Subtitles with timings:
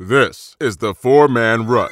[0.00, 1.90] This is the four man rush.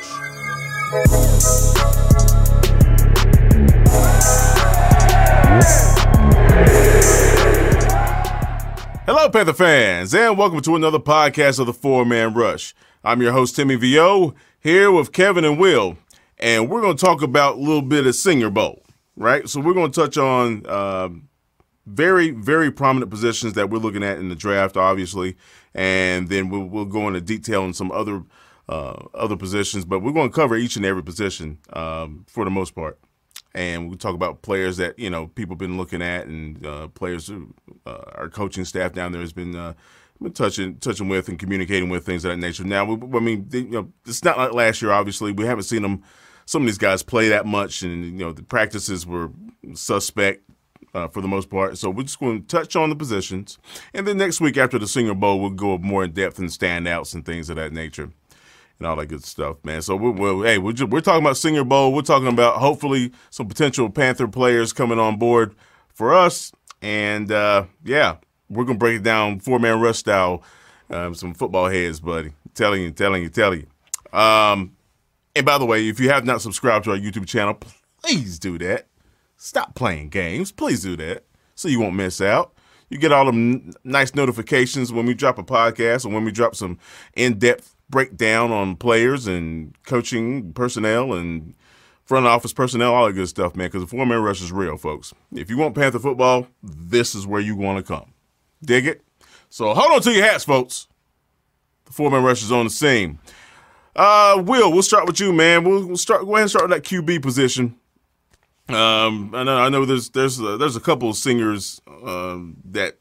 [9.07, 12.77] Hello, Panther fans, and welcome to another podcast of the Four Man Rush.
[13.03, 15.99] I'm your host, Timmy VO, here with Kevin and Will,
[16.39, 18.85] and we're going to talk about a little bit of Senior Bowl,
[19.17, 19.49] right?
[19.49, 21.09] So, we're going to touch on uh,
[21.87, 25.37] very, very prominent positions that we're looking at in the draft, obviously,
[25.77, 28.25] and then we'll, we'll go into detail on some other
[28.69, 32.51] uh, other positions, but we're going to cover each and every position um, for the
[32.51, 32.99] most part
[33.57, 36.89] and we'll talk about players that you know people have been looking at, and uh,
[36.89, 39.57] players uh, our coaching staff down there has been.
[39.57, 39.73] Uh,
[40.23, 42.65] been touching, touching with, and communicating with things of that nature.
[42.65, 44.91] Now, I mean, you know, it's not like last year.
[44.91, 46.03] Obviously, we haven't seen them.
[46.47, 49.31] Some of these guys play that much, and you know, the practices were
[49.75, 50.43] suspect
[50.95, 51.79] uh, for the most part.
[51.79, 53.59] So we're just going to touch on the positions,
[53.95, 57.15] and then next week after the Senior Bowl, we'll go more in depth and standouts
[57.15, 58.11] and things of that nature
[58.79, 59.83] and all that good stuff, man.
[59.83, 61.93] So we're, we're hey, we're, just, we're talking about Senior Bowl.
[61.93, 65.55] We're talking about hopefully some potential Panther players coming on board
[65.93, 68.17] for us, and uh, yeah,
[68.49, 70.43] we're gonna break it down four man rush style.
[70.89, 72.33] Um, some football heads, buddy.
[72.55, 74.19] Telling you, telling you, telling you.
[74.19, 74.77] Um,
[75.35, 77.59] and by the way, if you have not subscribed to our YouTube channel,
[78.03, 78.87] please do that.
[79.37, 80.53] Stop playing games.
[80.53, 82.53] Please do that so you won't miss out.
[82.89, 86.55] You get all them nice notifications when we drop a podcast or when we drop
[86.55, 86.79] some
[87.15, 91.55] in depth breakdown on players and coaching personnel and
[92.05, 93.69] front office personnel, all that good stuff, man.
[93.69, 95.13] Because the four man rush is real, folks.
[95.35, 98.13] If you want Panther football, this is where you want to come.
[98.65, 99.03] Dig it?
[99.49, 100.87] So hold on to your hats, folks.
[101.87, 103.19] The four man rush is on the scene.
[103.95, 105.65] Uh, Will, we'll start with you, man.
[105.65, 106.23] We'll, we'll start.
[106.25, 107.77] Go ahead and start with that QB position.
[108.69, 109.85] Um, I know, I know.
[109.85, 112.97] There's there's uh, there's a couple of singers um, that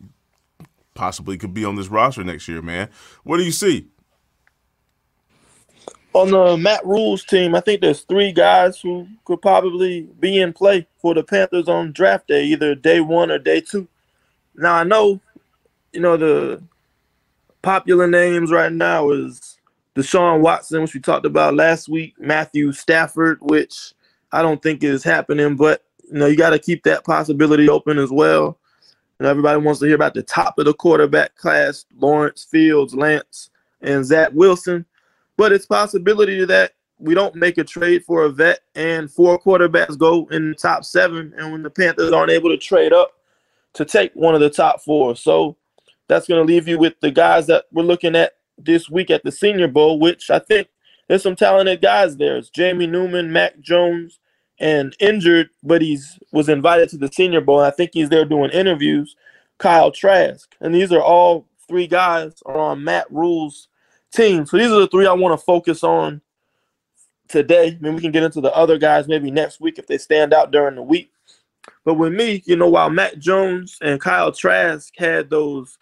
[0.94, 2.90] possibly could be on this roster next year, man.
[3.24, 3.88] What do you see?
[6.16, 10.54] on the Matt Rhule's team, I think there's three guys who could probably be in
[10.54, 13.86] play for the Panthers on draft day, either day one or day two.
[14.56, 15.20] Now I know,
[15.92, 16.64] you know, the
[17.62, 19.58] popular names right now is
[19.94, 23.94] Deshaun Watson, which we talked about last week, Matthew Stafford, which
[24.36, 27.98] I don't think is happening, but you know, you got to keep that possibility open
[27.98, 28.60] as well.
[29.18, 33.50] And everybody wants to hear about the top of the quarterback class, Lawrence Fields, Lance,
[33.82, 34.86] and Zach Wilson.
[35.38, 39.98] But it's possibility that we don't make a trade for a vet and four quarterbacks
[39.98, 43.14] go in the top seven, and when the Panthers aren't able to trade up
[43.74, 45.16] to take one of the top four.
[45.16, 45.56] So
[46.10, 49.24] that's going to leave you with the guys that we're looking at this week at
[49.24, 50.68] the Senior Bowl, which I think
[51.08, 52.36] there's some talented guys there.
[52.36, 54.20] It's Jamie Newman, Mac Jones,
[54.60, 57.60] and injured, but he's was invited to the Senior Bowl.
[57.60, 59.16] I think he's there doing interviews.
[59.58, 63.70] Kyle Trask, and these are all three guys are on Matt Rhule's
[64.12, 64.46] team.
[64.46, 66.22] So these are the three I want to focus on
[67.28, 67.68] today.
[67.68, 70.34] I mean, we can get into the other guys maybe next week if they stand
[70.34, 71.12] out during the week.
[71.84, 75.78] But with me, you know, while Mac Jones and Kyle Trask had those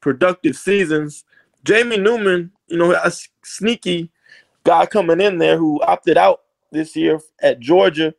[0.00, 1.24] productive seasons,
[1.64, 3.12] Jamie Newman, you know, a
[3.44, 4.10] sneaky
[4.64, 6.42] guy coming in there who opted out
[6.72, 8.14] this year at Georgia.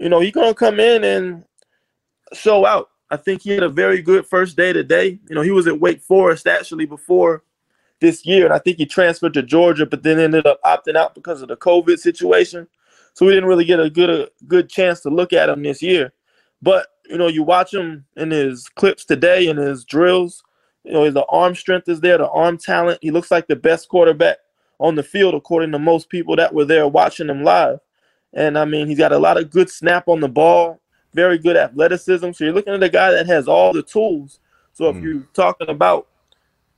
[0.00, 1.44] You know, he's gonna come in and
[2.32, 2.90] show out.
[3.10, 5.18] I think he had a very good first day today.
[5.28, 7.42] You know, he was at Wake Forest actually before
[8.00, 11.14] this year, and I think he transferred to Georgia, but then ended up opting out
[11.14, 12.66] because of the COVID situation.
[13.14, 15.82] So we didn't really get a good a good chance to look at him this
[15.82, 16.12] year.
[16.62, 20.42] But you know, you watch him in his clips today and his drills.
[20.84, 23.00] You know, the arm strength is there, the arm talent.
[23.02, 24.38] He looks like the best quarterback
[24.80, 27.78] on the field, according to most people that were there watching him live.
[28.32, 30.80] And I mean, he's got a lot of good snap on the ball,
[31.12, 32.32] very good athleticism.
[32.32, 34.40] So you're looking at a guy that has all the tools.
[34.72, 35.02] So if mm.
[35.02, 36.08] you're talking about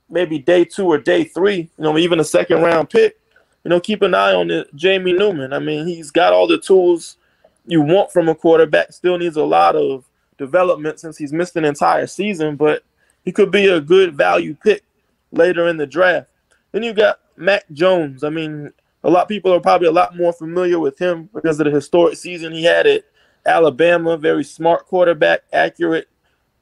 [0.09, 3.17] maybe day two or day three, you know, even a second round pick,
[3.63, 5.53] you know, keep an eye on the Jamie Newman.
[5.53, 7.17] I mean, he's got all the tools
[7.65, 8.91] you want from a quarterback.
[8.91, 10.03] Still needs a lot of
[10.37, 12.83] development since he's missed an entire season, but
[13.23, 14.83] he could be a good value pick
[15.31, 16.29] later in the draft.
[16.73, 18.23] Then you got Mac Jones.
[18.23, 18.71] I mean,
[19.03, 21.71] a lot of people are probably a lot more familiar with him because of the
[21.71, 23.03] historic season he had at
[23.45, 24.17] Alabama.
[24.17, 26.09] Very smart quarterback, accurate,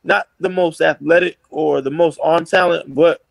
[0.03, 3.23] not the most athletic or the most arm talent, but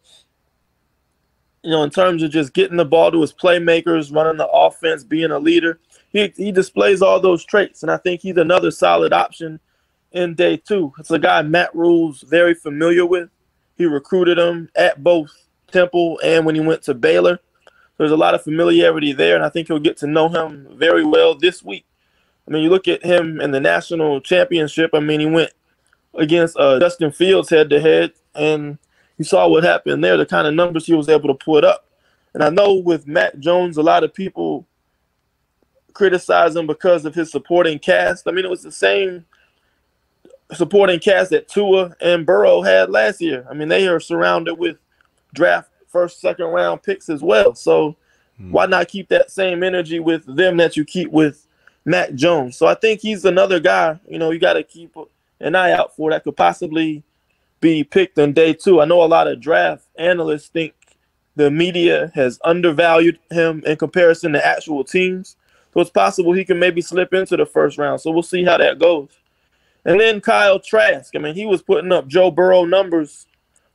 [1.62, 5.04] you know, in terms of just getting the ball to his playmakers, running the offense,
[5.04, 5.78] being a leader,
[6.08, 7.82] he, he displays all those traits.
[7.82, 9.60] And I think he's another solid option
[10.12, 10.94] in day two.
[10.98, 13.28] It's a guy Matt Rhule's very familiar with.
[13.76, 15.30] He recruited him at both
[15.72, 17.40] Temple and when he went to Baylor.
[17.98, 21.04] There's a lot of familiarity there, and I think he'll get to know him very
[21.04, 21.84] well this week.
[22.48, 24.90] I mean, you look at him in the national championship.
[24.94, 25.52] I mean, he went
[26.14, 28.78] against uh, Justin Fields head to head, and
[29.18, 31.86] you saw what happened there, the kind of numbers he was able to put up.
[32.32, 34.66] And I know with Mac Jones, a lot of people
[35.92, 38.26] criticize him because of his supporting cast.
[38.26, 39.26] I mean, it was the same
[40.54, 43.46] supporting cast that Tua and Burrow had last year.
[43.50, 44.76] I mean, they are surrounded with
[45.34, 47.54] draft first, second round picks as well.
[47.54, 47.96] So
[48.36, 48.52] hmm.
[48.52, 51.46] why not keep that same energy with them that you keep with
[51.84, 52.56] Mac Jones?
[52.56, 54.94] So I think he's another guy, you know, you got to keep
[55.40, 57.02] an eye out for that could possibly
[57.60, 58.80] be picked on day two.
[58.80, 60.74] I know a lot of draft analysts think
[61.36, 65.36] the media has undervalued him in comparison to actual teams.
[65.72, 68.00] So it's possible he can maybe slip into the first round.
[68.00, 69.10] So we'll see how that goes.
[69.84, 71.14] And then Kyle Trask.
[71.14, 73.26] I mean, he was putting up Joe Burrow numbers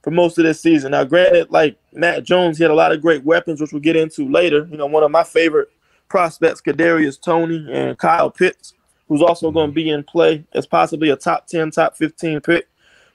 [0.06, 0.92] for most of this season.
[0.92, 3.96] Now, granted, like Mac Jones, he had a lot of great weapons, which we'll get
[3.96, 4.68] into later.
[4.70, 5.70] You know, one of my favorite
[6.10, 8.76] prospects, Kadarius Toney and Kyle Pitts,
[9.08, 12.68] who's also going to be in play as possibly a top 10, top 15 pick.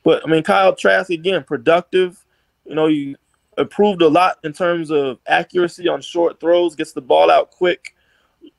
[0.02, 2.24] But I mean, Kyle Trask again, productive.
[2.64, 3.14] You know, he
[3.56, 7.94] improved a lot in terms of accuracy on short throws, gets the ball out quick,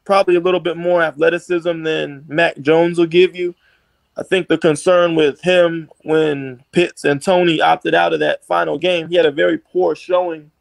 [0.06, 3.54] probably a little bit more athleticism than Mac Jones will give you.
[4.22, 8.78] I think the concern with him when Pitts and Toney opted out of that final
[8.78, 10.52] game, he had a very poor showing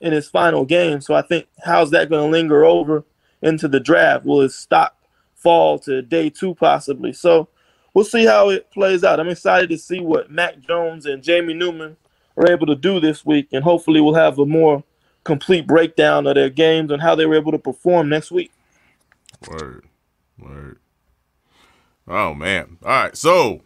[0.00, 1.00] in his final game.
[1.00, 3.04] So I think how's that going to linger over
[3.42, 4.24] into the draft?
[4.24, 4.96] Will his stock
[5.36, 7.12] fall to day two possibly?
[7.12, 7.48] So
[7.94, 9.20] we'll see how it plays out.
[9.20, 11.96] I'm excited to see what Mac Jones and Jamie Newman
[12.36, 14.82] are able to do this week, and hopefully we'll have a more
[15.22, 18.50] complete breakdown of their games and how they were able to perform next week.
[19.48, 19.86] Word,
[20.40, 20.80] word.
[22.08, 22.78] Oh man.
[22.82, 23.16] All right.
[23.16, 23.62] So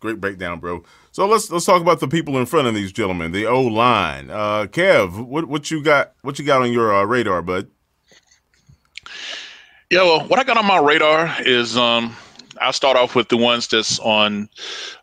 [0.00, 0.84] great breakdown, bro.
[1.12, 4.30] So let's let's talk about the people in front of these gentlemen, the O line.
[4.30, 6.12] Uh, Kev, what what you got?
[6.22, 7.68] What you got on your uh, radar, bud?
[9.90, 12.16] Yeah, well, what I got on my radar is um,
[12.60, 14.48] I'll start off with the ones that's on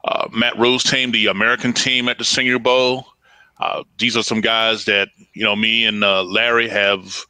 [0.05, 3.05] uh, Matt Rhule's team, the American team at the Senior Bowl.
[3.59, 7.25] Uh, these are some guys that you know me and uh, Larry have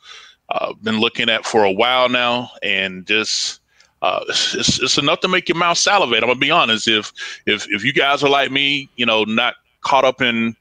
[0.49, 3.60] uh, been looking at for a while now, and just
[4.01, 6.23] uh, it's, it's enough to make your mouth salivate.
[6.23, 6.87] I'm gonna be honest.
[6.87, 7.11] If
[7.45, 10.55] if if you guys are like me, you know, not caught up in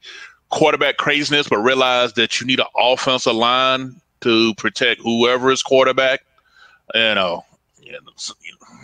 [0.49, 6.21] quarterback craziness, but realize that you need an offensive line to protect whoever is quarterback,
[6.93, 7.43] you know,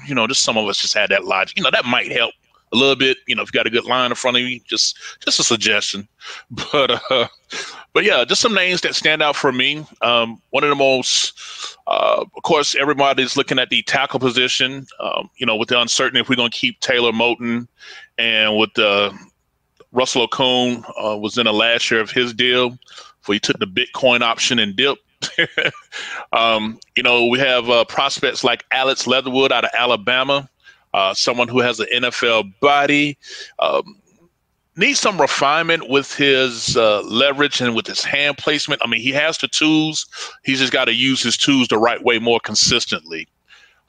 [0.08, 1.58] you know, just some of us just had that logic.
[1.58, 2.34] You know, that might help
[2.74, 3.18] a little bit.
[3.28, 5.44] You know, if you got a good line in front of you, just just a
[5.44, 6.08] suggestion.
[6.50, 7.28] But uh,
[7.98, 9.84] but yeah, just some names that stand out for me.
[10.04, 11.34] Um, one of the most,
[11.88, 14.86] uh, of course, everybody's looking at the tackle position.
[15.00, 17.68] Um, you know, with the uncertainty if we're going to keep Taylor Moton,
[18.20, 19.18] and with the
[19.94, 22.78] Russell Okung uh, was in the last year of his deal,
[23.26, 25.00] where he took the Bitcoin option and dip.
[26.34, 30.48] um, you know, we have uh, prospects like Alex Leatherwood out of Alabama
[30.94, 33.18] uh, someone who has an NFL body.
[33.60, 33.98] Um,
[34.78, 38.82] needs some refinement with his uh, leverage and with his hand placement.
[38.84, 40.06] I mean, he has the tools.
[40.44, 43.28] He's just got to use his tools the right way more consistently.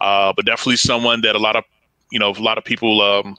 [0.00, 1.64] Uh, but definitely someone that a lot of,
[2.10, 3.36] you know, a lot of people um,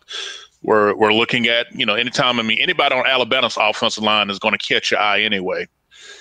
[0.62, 1.68] were were looking at.
[1.74, 5.00] You know, anytime I mean, anybody on Alabama's offensive line is going to catch your
[5.00, 5.68] eye anyway.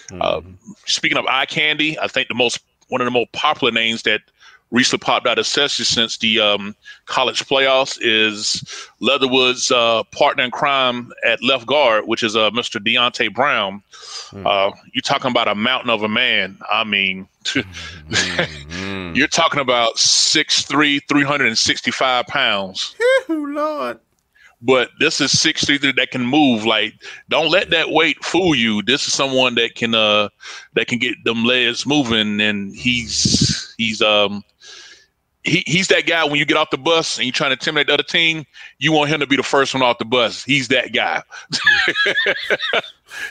[0.09, 0.23] Mm-hmm.
[0.23, 0.41] Uh,
[0.87, 4.23] speaking of eye candy, I think the most one of the most popular names that
[4.71, 6.77] recently popped out, especially since the um,
[7.07, 12.81] college playoffs, is Leatherwood's uh, partner in crime at left guard, which is uh, Mr.
[12.81, 13.83] Deonte Brown.
[14.31, 14.47] Mm.
[14.47, 16.59] Uh, you're talking about a mountain of a man.
[16.71, 17.29] I mean,
[19.15, 22.95] you're talking about 6'3", 365 pounds.
[23.29, 24.01] Lord
[24.61, 26.65] but this is six three that can move.
[26.65, 26.95] Like,
[27.29, 28.83] don't let that weight fool you.
[28.83, 30.29] This is someone that can uh
[30.75, 34.43] that can get them legs moving, and he's he's um
[35.49, 37.89] he, he's that guy when you get off the bus and you're trying to intimidate
[37.89, 38.45] the other team,
[38.79, 40.45] you want him to be the first one off the bus.
[40.45, 41.23] He's that guy.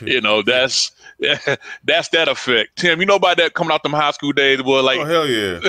[0.00, 0.92] you know, that's
[1.84, 2.76] that's that effect.
[2.76, 4.82] Tim, you know about that coming out them high school days, boy.
[4.82, 5.60] Like, oh hell yeah,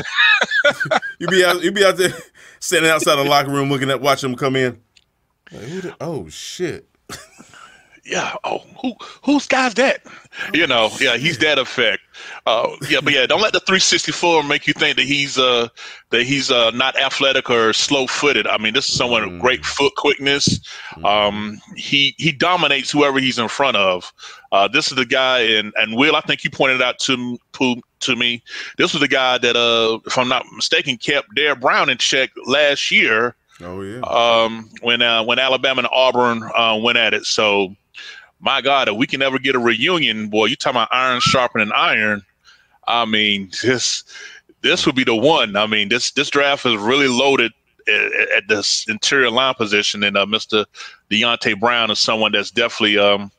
[1.19, 2.13] you be out, you be out there
[2.59, 4.81] standing outside the locker room looking at watching them come in.
[5.51, 6.88] Like, oh shit
[8.09, 10.01] yeah, oh, who whose guy's that?
[10.53, 12.01] You know, yeah, he's that effect.
[12.45, 15.67] Uh, yeah, but yeah, don't let the 364 make you think that he's uh
[16.09, 18.47] that he's uh not athletic or slow footed.
[18.47, 19.31] I mean, this is someone mm.
[19.31, 20.59] with great foot quickness.
[20.95, 21.05] Mm.
[21.05, 24.11] Um, he he dominates whoever he's in front of.
[24.51, 28.15] Uh, this is the guy, and and Will, I think you pointed out to to
[28.15, 28.41] me.
[28.77, 32.31] This was the guy that, uh, if I'm not mistaken, kept Derrick Brown in check
[32.45, 33.35] last year.
[33.61, 33.99] Oh yeah.
[34.01, 37.75] Um, when uh, when Alabama and Auburn uh, went at it, so
[38.39, 41.71] my God, if we can ever get a reunion, boy, you talking about iron sharpening
[41.75, 42.23] iron.
[42.87, 44.03] I mean, this
[44.61, 45.55] this would be the one.
[45.55, 47.51] I mean, this this draft is really loaded
[47.87, 50.65] at, at this interior line position, and uh, Mr.
[51.09, 53.31] Deonte Brown is someone that's definitely um,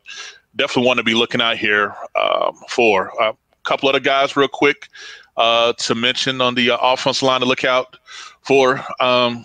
[0.57, 3.11] definitely want to be looking out here um, for.
[3.23, 4.89] Uh, couple other guys real quick
[5.37, 7.97] uh, to mention on the uh, offensive line to look out
[8.43, 8.85] for.
[9.01, 9.45] Um,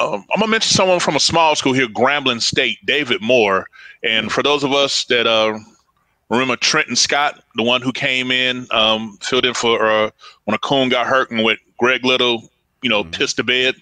[0.00, 3.68] um, I'm gonna mention someone from a small school here, Grambling State, David Moore.
[4.02, 5.58] And for those of us that uh,
[6.30, 10.10] remember Trenton Scott, the one who came in, um, filled in for uh,
[10.44, 12.50] when coon got hurt and with Greg Little,
[12.82, 13.12] you know, mm-hmm.
[13.12, 13.74] pissed the bed.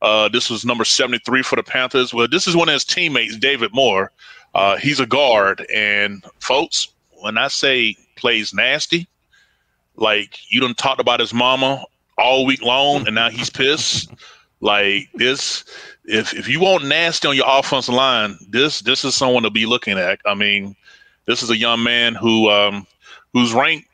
[0.00, 2.12] Uh, this was number 73 for the Panthers.
[2.12, 4.10] Well, this is one of his teammates, David Moore.
[4.54, 6.88] Uh, he's a guard, and folks,
[7.20, 9.06] when I say plays nasty,
[9.96, 11.84] like you done talked about his mama
[12.18, 14.12] all week long, and now he's pissed.
[14.62, 15.64] Like this,
[16.04, 19.66] if if you want nasty on your offensive line, this this is someone to be
[19.66, 20.20] looking at.
[20.24, 20.76] I mean,
[21.26, 22.86] this is a young man who um,
[23.32, 23.88] who's ranked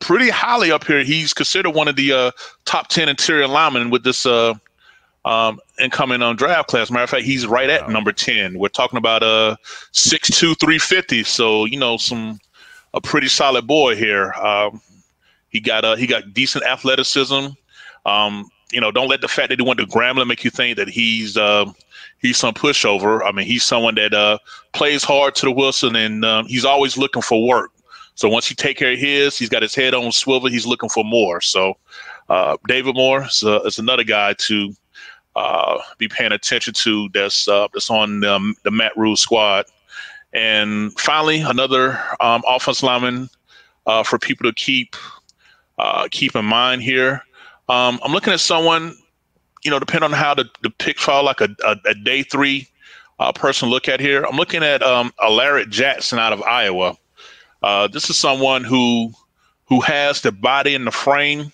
[0.00, 1.04] pretty highly up here.
[1.04, 2.30] He's considered one of the uh,
[2.64, 4.54] top ten interior linemen with this uh,
[5.24, 6.90] um, incoming on draft class.
[6.90, 7.92] Matter of fact, he's right at wow.
[7.92, 8.58] number ten.
[8.58, 9.56] We're talking about a uh,
[9.92, 11.22] six two three fifty.
[11.22, 12.40] So you know some
[12.92, 14.32] a pretty solid boy here.
[14.32, 14.80] Um,
[15.50, 17.50] he got uh, he got decent athleticism.
[18.04, 20.76] Um, you know, don't let the fact that he went to Grambling make you think
[20.76, 21.70] that he's uh,
[22.18, 23.22] he's some pushover.
[23.24, 24.38] I mean, he's someone that uh,
[24.72, 27.70] plays hard to the Wilson, and um, he's always looking for work.
[28.14, 30.48] So once he take care of his, he's got his head on swivel.
[30.48, 31.40] He's looking for more.
[31.40, 31.74] So
[32.28, 34.74] uh, David Moore is, uh, is, another guy to
[35.34, 37.08] uh, be paying attention to.
[37.12, 39.66] That's uh, that's on um, the Matt Rhule squad.
[40.32, 43.28] And finally, another um, offense lineman
[44.04, 44.96] for people to keep
[46.10, 47.22] keep in mind here.
[47.68, 48.96] Um, I'm looking at someone,
[49.64, 52.68] you know, depending on how the, the pick fall, like a, a, a day three
[53.18, 54.24] uh, person look at here.
[54.24, 56.96] I'm looking at um, Alaric Jackson out of Iowa.
[57.62, 59.12] Uh, this is someone who
[59.66, 61.52] who has the body and the frame,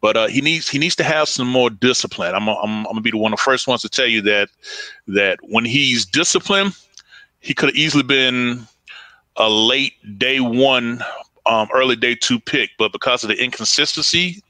[0.00, 2.34] but uh, he needs he needs to have some more discipline.
[2.34, 4.48] I'm, I'm, I'm gonna be the one of the first ones to tell you that
[5.08, 6.74] that when he's disciplined,
[7.40, 8.66] he could have easily been
[9.36, 11.02] a late day one,
[11.46, 14.42] um, early day two pick, but because of the inconsistency,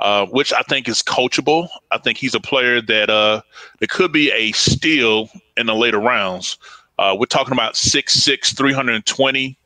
[0.00, 1.68] uh, which I think is coachable.
[1.90, 3.42] I think he's a player that uh,
[3.80, 6.58] that could be a steal in the later rounds.
[6.98, 9.58] Uh, we're talking about 6'6", 320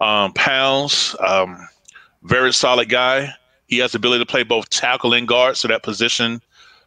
[0.00, 1.16] um, pounds.
[1.20, 1.68] Um,
[2.22, 3.32] very solid guy.
[3.68, 6.42] He has the ability to play both tackle and guard, so that position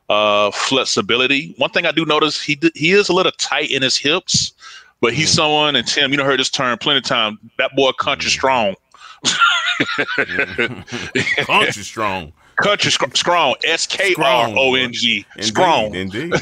[0.09, 1.53] uh, flexibility.
[1.57, 4.53] One thing I do notice he he is a little tight in his hips,
[5.01, 5.35] but he's mm.
[5.35, 5.75] someone.
[5.75, 7.39] And Tim, you know, heard this term plenty of time.
[7.57, 8.33] That boy, country mm.
[8.33, 8.75] strong.
[11.45, 12.33] country strong.
[12.57, 13.55] Country strong.
[13.63, 15.25] S K R O N G.
[15.39, 15.95] Strong.
[15.95, 16.33] Indeed.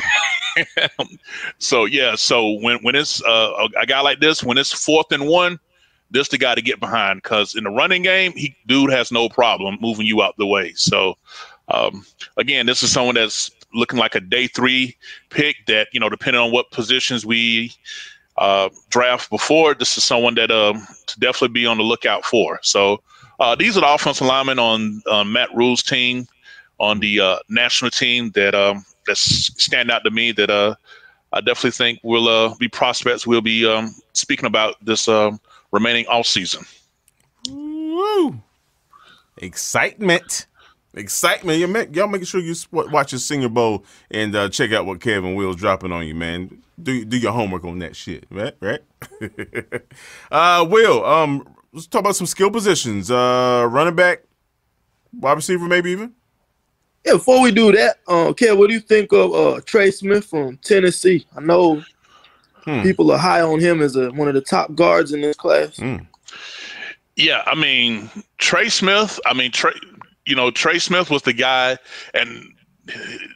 [1.59, 2.15] so yeah.
[2.15, 5.59] So when when it's uh, a guy like this, when it's fourth and one,
[6.11, 9.27] this the guy to get behind because in the running game, he dude has no
[9.29, 10.73] problem moving you out the way.
[10.73, 11.17] So
[11.67, 12.05] um,
[12.37, 14.97] again, this is someone that's looking like a day three
[15.29, 15.57] pick.
[15.67, 17.73] That you know, depending on what positions we
[18.37, 22.59] uh, draft before, this is someone that um, to definitely be on the lookout for.
[22.63, 23.01] So
[23.39, 26.27] uh, these are the offensive linemen on uh, Matt Rhule's team,
[26.79, 30.31] on the uh, national team that um, that stand out to me.
[30.31, 30.75] That uh,
[31.33, 33.27] I definitely think will uh, be prospects.
[33.27, 35.39] We'll be um, speaking about this um,
[35.71, 36.65] remaining off season.
[37.49, 38.39] Woo!
[39.37, 40.47] Excitement.
[40.93, 41.93] Excitement.
[41.93, 45.57] Y'all making sure you watch your Senior Bowl and uh, check out what Kevin Will's
[45.57, 46.61] dropping on you, man.
[46.81, 48.55] Do do your homework on that shit, right?
[48.61, 48.81] Right.
[50.31, 53.11] uh, Will, um, let's talk about some skill positions.
[53.11, 54.23] Uh, running back,
[55.13, 56.13] wide receiver, maybe even.
[57.05, 60.25] Yeah, before we do that, uh, Kev, what do you think of uh, Trey Smith
[60.25, 61.27] from Tennessee?
[61.35, 61.83] I know
[62.63, 62.81] hmm.
[62.81, 65.77] people are high on him as a, one of the top guards in this class.
[65.77, 65.97] Hmm.
[67.15, 69.19] Yeah, I mean Trey Smith.
[69.25, 69.73] I mean Trey.
[70.25, 71.77] You know Trey Smith was the guy,
[72.13, 72.51] and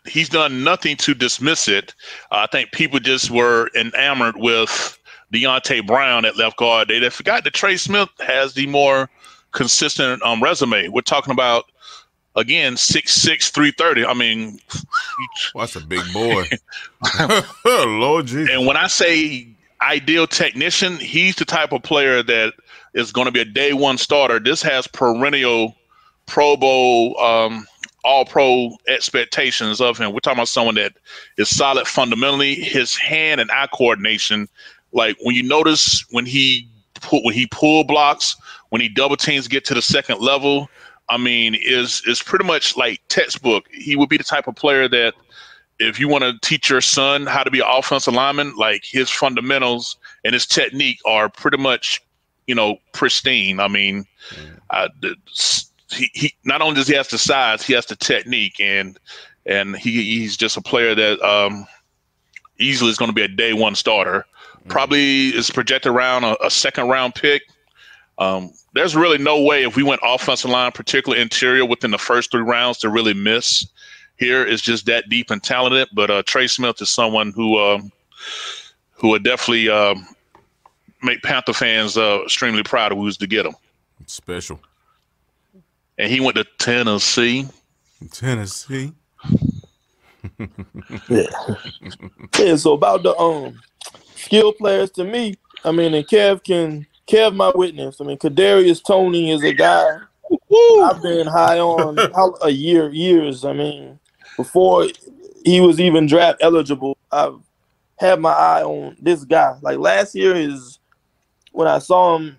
[0.06, 1.94] he's done nothing to dismiss it.
[2.32, 4.99] Uh, I think people just were enamored with
[5.34, 6.88] Deonte Brown at left guard.
[6.88, 9.10] They, they forgot that Trey Smith has the more
[9.52, 10.90] consistent um, resume.
[10.90, 11.66] We're talking about
[12.36, 14.06] again six six three thirty.
[14.06, 14.60] I mean,
[15.54, 16.46] well, that's a big boy.
[17.66, 18.50] Lord Jesus.
[18.52, 19.48] And when I say
[19.82, 22.54] ideal technician, he's the type of player that
[22.94, 24.40] is going to be a day one starter.
[24.40, 25.76] This has perennial
[26.26, 27.66] Pro Bowl, um,
[28.04, 30.12] All Pro expectations of him.
[30.12, 30.94] We're talking about someone that
[31.38, 32.56] is solid fundamentally.
[32.56, 34.48] His hand and eye coordination
[34.92, 38.36] like when you notice when he put when he pull blocks,
[38.70, 40.70] when he double teams get to the second level,
[41.10, 43.66] I mean, is is pretty much like textbook.
[43.72, 45.14] He would be the type of player that
[45.80, 49.10] if you want to teach your son how to be an offensive lineman, like his
[49.10, 52.02] fundamentals and his technique are pretty much,
[52.48, 53.60] you know, pristine.
[53.60, 54.06] I mean,
[54.72, 54.90] uh,
[55.92, 59.00] he, he not only does he has the size, he has the technique, and
[59.46, 61.66] and he he's just a player that um,
[62.60, 64.26] easily is going to be a day one starter
[64.68, 67.44] probably is projected around a, a second round pick.
[68.18, 72.32] Um, there's really no way if we went offensive line, particularly interior, within the first
[72.32, 73.66] three rounds to really miss.
[74.18, 75.88] Here is just that deep and talented.
[75.94, 77.80] But uh, Trey Smith is someone who uh,
[78.92, 79.96] who would definitely uh,
[81.02, 83.56] make Panther fans uh, extremely proud of who's to get him.
[84.02, 84.60] It's special.
[85.98, 87.48] And he went to Tennessee.
[88.12, 88.94] Tennessee.
[91.10, 91.24] yeah.
[92.38, 92.56] yeah.
[92.56, 93.60] So about the um
[94.20, 98.00] skill players to me, I mean, and Kev can Kev my witness.
[98.00, 100.00] I mean, Kadarius Toney is a guy
[100.84, 101.98] I've been high on
[102.42, 103.46] a year years.
[103.46, 104.00] I mean,
[104.38, 104.88] before
[105.44, 107.40] he was even draft eligible, I've
[107.98, 109.56] had my eye on this guy.
[109.62, 110.80] Like last year is
[111.52, 112.38] when I saw him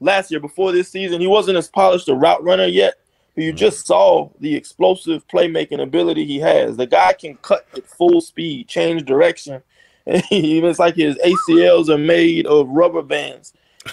[0.00, 2.94] last year before this season, he wasn't as polished a route runner yet.
[3.34, 3.86] But you just mm-hmm.
[3.86, 6.76] saw the explosive playmaking ability he has.
[6.76, 9.60] The guy can cut at full speed, change direction.
[10.30, 13.52] It's like his ACLs are made of rubber bands.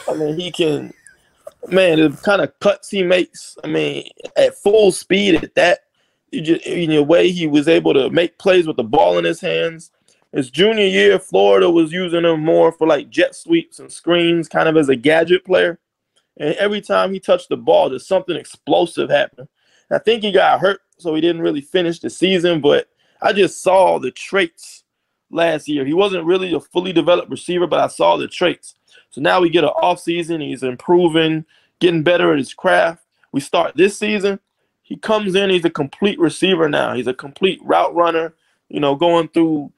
[0.09, 0.93] I mean, he can,
[1.69, 3.57] man, the kind of cuts he makes.
[3.63, 5.79] I mean, at full speed at that,
[6.31, 9.25] you just, in a way, he was able to make plays with the ball in
[9.25, 9.91] his hands.
[10.33, 14.69] His junior year, Florida was using him more for like jet sweeps and screens, kind
[14.69, 15.79] of as a gadget player.
[16.37, 19.49] And every time he touched the ball, there's something explosive happened.
[19.91, 22.61] I think he got hurt, so he didn't really finish the season.
[22.61, 22.87] But
[23.21, 24.80] I just saw the traits
[25.31, 25.85] last year.
[25.85, 28.75] He wasn't really a fully developed receiver, but I saw the traits.
[29.09, 30.41] So now we get an off season.
[30.41, 31.45] He's improving,
[31.79, 33.03] getting better at his craft.
[33.31, 34.39] We start this season.
[34.81, 35.49] He comes in.
[35.49, 36.93] He's a complete receiver now.
[36.93, 38.33] He's a complete route runner.
[38.69, 39.71] You know, going through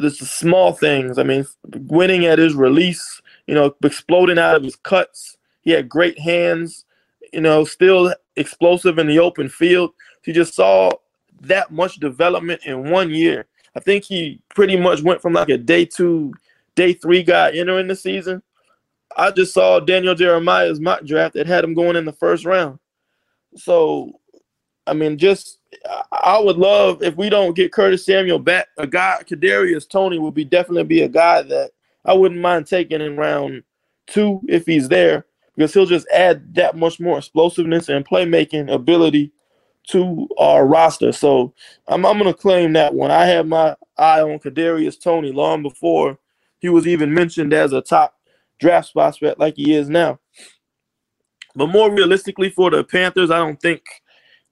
[0.00, 1.18] the small things.
[1.18, 5.36] I mean, winning at his release, you know, exploding out of his cuts.
[5.62, 6.84] He had great hands,
[7.32, 9.92] you know, still explosive in the open field.
[10.22, 10.90] He just saw
[11.42, 13.46] that much development in one year.
[13.74, 16.32] I think he pretty much went from like a day two,
[16.74, 18.42] day three guy entering the season.
[19.16, 22.78] I just saw Daniel Jeremiah's mock draft that had him going in the first round.
[23.56, 24.12] So,
[24.86, 25.58] I mean, just
[26.12, 28.68] I would love if we don't get Curtis Samuel back.
[28.78, 31.70] A guy, Kadarius Toney would be definitely be a guy that
[32.04, 33.62] I wouldn't mind taking in round
[34.06, 39.32] two if he's there because he'll just add that much more explosiveness and playmaking ability
[39.88, 41.12] to our roster.
[41.12, 41.54] So
[41.88, 43.10] I'm, I'm going to claim that one.
[43.10, 46.18] I had my eye on Kadarius Toney long before
[46.58, 48.14] he was even mentioned as a top
[48.58, 50.20] draft prospect like he is now.
[51.54, 53.82] But more realistically for the Panthers, I don't think–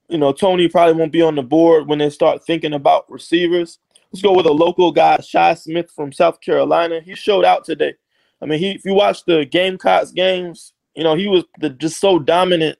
[0.09, 3.77] you know, Toney probably won't be on the board when they start thinking about receivers.
[4.11, 6.99] Let's go with a local guy, Shi Smith from South Carolina.
[6.99, 7.93] He showed out today.
[8.41, 11.99] I mean, he if you watch the Gamecocks games, you know, he was the, just
[11.99, 12.79] so dominant.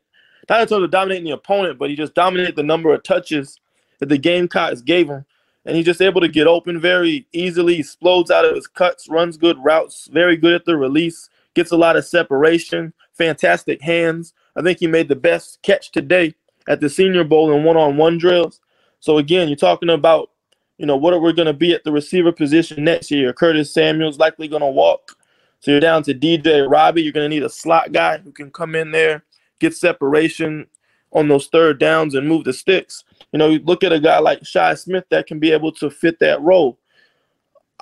[0.50, 3.60] Not in terms of dominating the opponent, but he just dominated the number of touches
[4.00, 5.26] that the Gamecocks gave him.
[5.66, 9.38] And he's just able to get open very easily, explodes out of his cuts, runs
[9.38, 14.34] good routes, very good at the release, gets a lot of separation, fantastic hands.
[14.56, 16.34] I think he made the best catch today
[16.68, 18.62] at the Senior Bowl in one-on-one drills.
[19.00, 20.32] So again, you're talking about,
[20.78, 23.34] you know, what are we going to be at the receiver position next year?
[23.34, 25.16] Curtis Samuel's likely going to walk.
[25.60, 27.04] So you're down to DJ Robbie.
[27.04, 29.24] You're going to need a slot guy who can come in there,
[29.60, 30.68] get separation
[31.12, 33.04] on those third downs and move the sticks.
[33.32, 35.90] You know, you look at a guy like Shi Smith that can be able to
[35.90, 36.78] fit that role.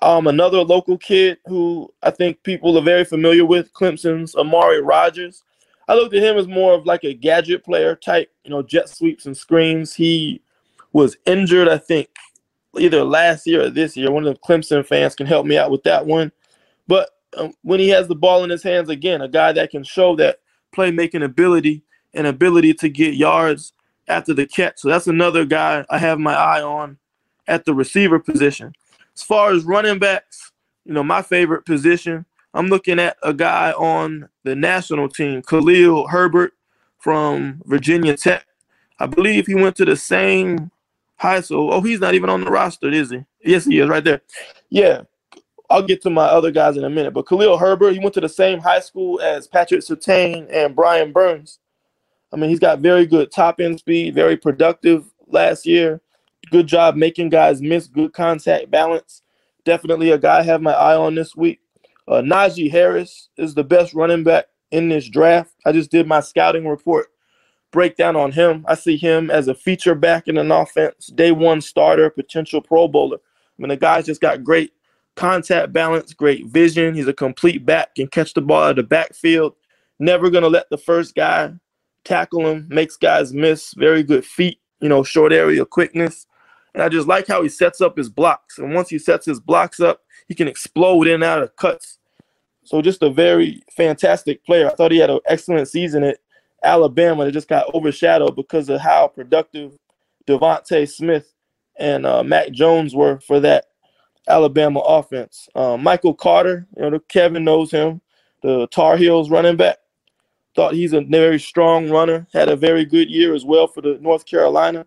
[0.01, 5.43] Um, another local kid who I think people are very familiar with, Clemson's Amari Rodgers.
[5.87, 8.89] I looked at him as more of like a gadget player type, you know, jet
[8.89, 9.95] sweeps and screens.
[9.95, 10.41] He
[10.91, 12.09] was injured, I think,
[12.77, 14.11] either last year or this year.
[14.11, 16.31] One of the Clemson fans can help me out with that one.
[16.87, 19.83] But um, when he has the ball in his hands again, a guy that can
[19.83, 20.39] show that
[20.77, 21.81] playmaking ability
[22.13, 23.73] and ability to get yards
[24.07, 24.79] after the catch.
[24.79, 26.97] So that's another guy I have my eye on
[27.47, 28.73] at the receiver position.
[29.15, 30.51] As far as running backs,
[30.85, 32.25] you know, my favorite position
[32.57, 36.53] I'm looking at a guy on the national team, Khalil Herbert
[36.97, 38.47] from Virginia Tech.
[38.99, 40.71] I believe he went to the same
[41.17, 41.71] high school.
[41.71, 43.23] Oh, he's not even on the roster, is he?
[43.43, 44.21] Yes, he is right there.
[44.71, 45.03] Yeah.
[45.69, 47.13] I'll get to my other guys in a minute.
[47.13, 51.11] But Khalil Herbert, he went to the same high school as Patrick Surtain and Brian
[51.11, 51.59] Burns.
[52.31, 56.01] I mean, he's got very good top end speed, very productive last year.
[56.51, 59.21] Good job making guys miss, good contact balance.
[59.65, 61.59] Definitely a guy I have my eye on this week.
[62.07, 65.53] Uh, Najee Harris is the best running back in this draft.
[65.65, 67.07] I just did my scouting report
[67.71, 68.65] breakdown on him.
[68.67, 72.87] I see him as a feature back in an offense, day one starter, potential Pro
[72.87, 73.17] Bowler.
[73.17, 74.71] I mean, the guy's just got great
[75.17, 76.95] contact balance, great vision.
[76.95, 79.55] He's a complete back, can catch the ball out of the backfield.
[79.99, 81.53] Never going to let the first guy
[82.05, 83.73] tackle him, makes guys miss.
[83.75, 86.27] Very good feet, you know, short area quickness.
[86.73, 88.59] And I just like how he sets up his blocks.
[88.59, 91.97] And once he sets his blocks up, he can explode in and out of cuts
[92.63, 94.67] So just a very fantastic player.
[94.67, 96.19] I thought he had an excellent season at
[96.63, 97.25] Alabama.
[97.25, 99.77] It just got overshadowed because of how productive
[100.27, 101.33] DeVonta Smith
[101.79, 103.66] and uh, Mac Jones were for that
[104.27, 105.47] Alabama offense.
[105.55, 108.01] Um, Michael Carter, you know, Kevin knows him,
[108.41, 109.77] the Tar Heels running back.
[110.55, 112.27] Thought he's a very strong runner.
[112.33, 114.85] Had a very good year as well for the North Carolina.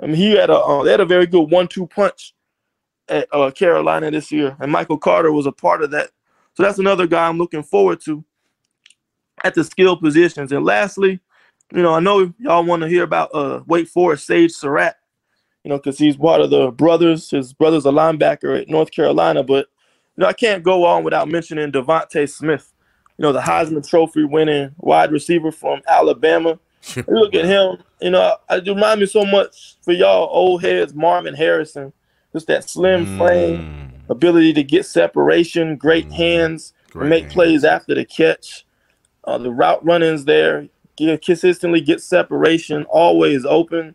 [0.00, 2.34] I mean, he had a uh, they had a very good one-two punch
[3.08, 6.10] at uh, Carolina this year, and Michael Carter was a part of that.
[6.54, 8.24] So that's another guy I'm looking forward to
[9.44, 10.52] at the skill positions.
[10.52, 11.20] And lastly,
[11.72, 14.96] you know, I know y'all want to hear about uh, Wake Forest Sage Surratt
[15.68, 17.28] you know, because he's one of the brothers.
[17.28, 19.66] His brother's a linebacker at North Carolina, but
[20.16, 22.72] you know, I can't go on without mentioning DeVonta Smith.
[23.18, 26.58] You know, the Heisman Trophy winning wide receiver from Alabama.
[27.06, 27.76] look at him.
[28.00, 31.92] You know, it remind me so much for y'all old heads, Marvin Harrison.
[32.32, 33.18] Just that slim mm.
[33.18, 36.12] frame, ability to get separation, great mm.
[36.12, 37.34] hands, great make hands.
[37.34, 38.64] plays after the catch.
[39.24, 43.94] Uh, the route runnings there, get, consistently get separation, always open.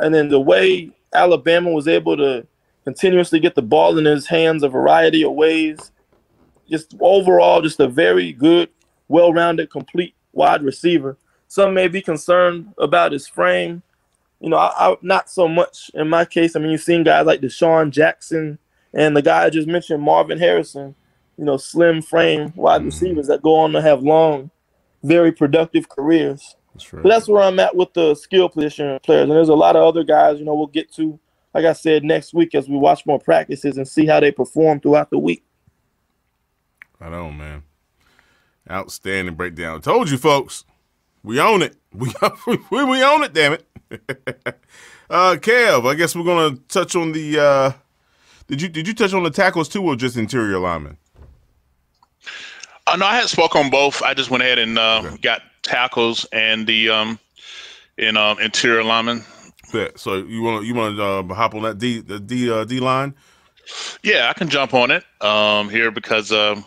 [0.00, 2.46] And then the way Alabama was able to
[2.84, 5.92] continuously get the ball in his hands a variety of ways.
[6.68, 8.68] Just overall, just a very good,
[9.08, 11.16] well rounded, complete wide receiver.
[11.48, 13.82] Some may be concerned about his frame.
[14.40, 16.56] You know, I, I, not so much in my case.
[16.56, 18.58] I mean, you've seen guys like DeSean Jackson
[18.92, 20.94] and the guy I just mentioned, Marvin Harrison,
[21.36, 24.50] you know, slim frame wide receivers that go on to have long,
[25.02, 26.56] very productive careers.
[26.74, 27.02] That's right.
[27.02, 29.22] But that's where I'm at with the skill position players.
[29.24, 31.18] And there's a lot of other guys, you know, we'll get to,
[31.54, 34.80] like I said, next week as we watch more practices and see how they perform
[34.80, 35.44] throughout the week.
[37.00, 37.62] I know, man.
[38.70, 39.80] Outstanding breakdown.
[39.82, 40.64] Told you, folks.
[41.22, 41.76] We own it.
[42.46, 43.66] We we, we own it, damn it.
[45.10, 47.72] uh Kev, I guess we're gonna touch on the uh
[48.48, 50.98] did you did you touch on the tackles too or just interior linemen?
[52.86, 54.02] Uh, no, I had spoke on both.
[54.02, 55.16] I just went ahead and uh, okay.
[55.18, 57.18] got tackles and the um
[57.98, 59.24] in um interior lineman.
[59.72, 59.88] Yeah.
[59.96, 62.78] So you want you want to uh, hop on that D the D uh, D
[62.80, 63.14] line?
[64.02, 66.64] Yeah, I can jump on it um here because um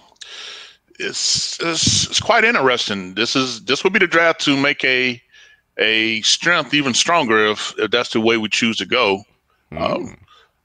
[0.99, 3.13] it's, it's it's quite interesting.
[3.13, 5.21] This is this would be the draft to make a
[5.77, 9.23] a strength even stronger if, if that's the way we choose to go.
[9.71, 9.81] Mm.
[9.81, 10.17] Um,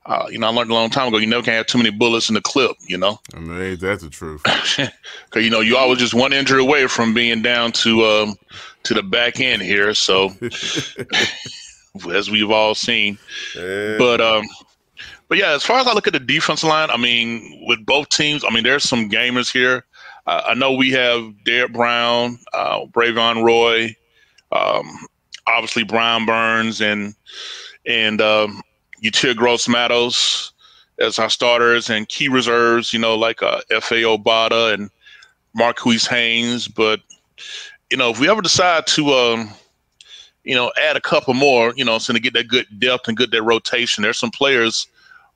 [0.07, 1.19] uh, you know, I learned a long time ago.
[1.19, 2.73] You never can have too many bullets in the clip.
[2.87, 4.43] You know, I mean, that's the truth.
[5.27, 8.37] Because you know, you always just one injury away from being down to um,
[8.83, 9.95] to the back end here.
[9.95, 10.31] So,
[12.13, 13.19] as we've all seen,
[13.57, 13.97] yeah.
[13.99, 14.45] but um,
[15.29, 18.09] but yeah, as far as I look at the defense line, I mean, with both
[18.11, 19.87] teams, I mean, there's some gamers here.
[20.27, 23.97] Uh, I know we have Derrick Brown, uh, Roy,
[24.53, 25.07] um,
[25.47, 27.15] obviously Brian Burns, and
[27.87, 28.63] and um,
[29.03, 30.53] Yetur Gross Matos
[30.99, 34.91] as our starters and key reserves, you know, like uh, Efe Obada and
[35.55, 36.69] Marquis Haynes.
[36.69, 37.01] But,
[37.91, 39.51] you know, if we ever decide to, um,
[40.45, 43.17] you know, add a couple more, you know, so to get that good depth and
[43.17, 44.87] get that rotation, there's some players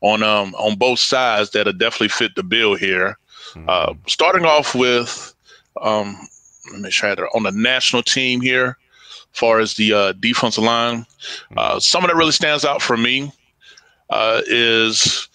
[0.00, 3.18] on um, on both sides that are definitely fit the bill here.
[3.54, 3.68] Mm-hmm.
[3.68, 5.34] Uh, starting off with,
[5.80, 6.16] um,
[6.72, 8.76] let me try that on the national team here,
[9.32, 11.06] as far as the uh, defensive line,
[11.56, 11.78] uh, mm-hmm.
[11.78, 13.32] someone that really stands out for me
[14.10, 15.28] uh, is,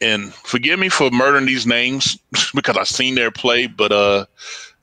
[0.00, 2.18] and forgive me for murdering these names
[2.54, 4.26] because I've seen their play, but uh,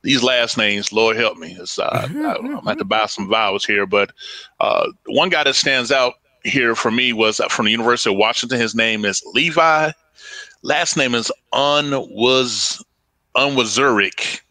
[0.04, 3.65] these last names, Lord help me, it's, uh, I, am have to buy some vowels
[3.65, 3.86] here.
[3.86, 4.12] But
[4.60, 8.60] uh, one guy that stands out here for me was from the University of Washington.
[8.60, 9.91] His name is Levi.
[10.62, 12.84] Last name is Unwaz
[13.36, 14.41] Onwuzurike.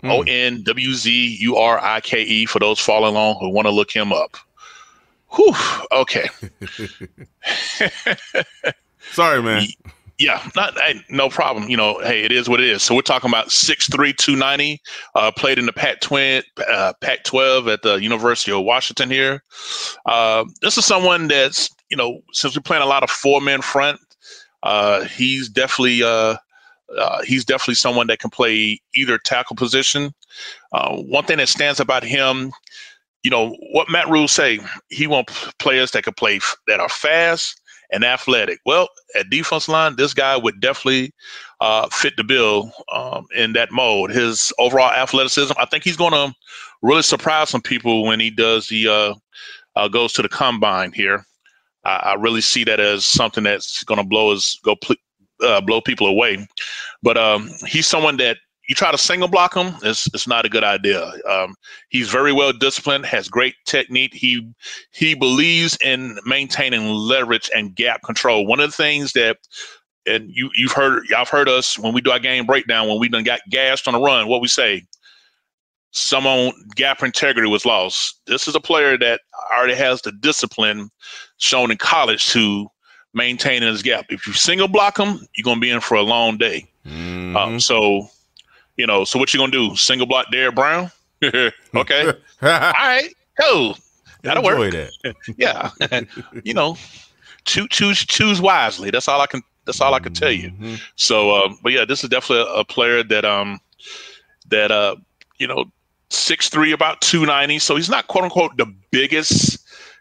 [0.00, 0.10] Hmm.
[0.10, 3.66] O N W Z U R I K E for those following along who want
[3.66, 4.36] to look him up.
[5.34, 5.54] Whew.
[5.92, 6.28] Okay.
[9.12, 9.66] Sorry, man.
[10.18, 11.68] Yeah, not hey, no problem.
[11.68, 12.82] You know, hey, it is what it is.
[12.82, 14.80] So we're talking about 6'3", 290,
[15.16, 19.42] uh, played in the Pac twin, uh, Pac twelve at the University of Washington here.
[20.06, 23.60] Uh, this is someone that's you know since we're playing a lot of four men
[23.60, 23.98] front,
[24.62, 26.36] uh, he's definitely uh,
[26.96, 30.14] uh, he's definitely someone that can play either tackle position.
[30.72, 32.52] Uh, one thing that stands about him
[33.24, 34.60] you know what Matt Rhule say.
[34.90, 37.60] He want players that can play that are fast
[37.90, 38.60] and athletic.
[38.66, 41.12] Well, at defense line, this guy would definitely
[41.60, 44.10] uh, fit the bill um, in that mode.
[44.10, 46.34] His overall athleticism, I think he's going to
[46.82, 49.14] really surprise some people when he does the uh,
[49.74, 51.26] uh, goes to the combine here.
[51.84, 54.96] I, I, really see that as something that's going to blow his go pl-
[55.42, 56.46] uh, blow people away.
[57.02, 60.48] But um, he's someone that you try to single block him, it's, it's not a
[60.48, 61.12] good idea.
[61.28, 61.54] Um,
[61.90, 64.14] he's very well disciplined, has great technique.
[64.14, 64.48] He
[64.90, 68.46] he believes in maintaining leverage and gap control.
[68.46, 69.38] One of the things that
[70.06, 72.98] and you you've heard y'all have heard us when we do our game breakdown when
[72.98, 74.28] we done got gassed on the run.
[74.28, 74.82] What we say,
[75.92, 78.20] someone gap integrity was lost.
[78.26, 79.20] This is a player that
[79.56, 80.90] already has the discipline
[81.38, 82.68] shown in college to
[83.14, 84.06] maintain his gap.
[84.10, 86.68] If you single block him, you're gonna be in for a long day.
[86.86, 87.36] Mm-hmm.
[87.36, 88.08] Um, so,
[88.76, 89.76] you know, so what you gonna do?
[89.76, 90.90] Single block Derrick Brown?
[91.22, 93.08] okay, all right,
[93.40, 93.76] cool.
[94.22, 94.72] That'll work.
[94.72, 95.14] That.
[95.36, 95.70] yeah,
[96.42, 96.76] you know,
[97.44, 98.90] choose choose choose wisely.
[98.90, 99.42] That's all I can.
[99.66, 100.50] That's all I can tell you.
[100.50, 100.74] Mm-hmm.
[100.96, 103.60] So, um, but yeah, this is definitely a, a player that um
[104.48, 104.96] that uh
[105.38, 105.64] you know
[106.10, 107.58] six three about two ninety.
[107.58, 109.58] So he's not quote unquote the biggest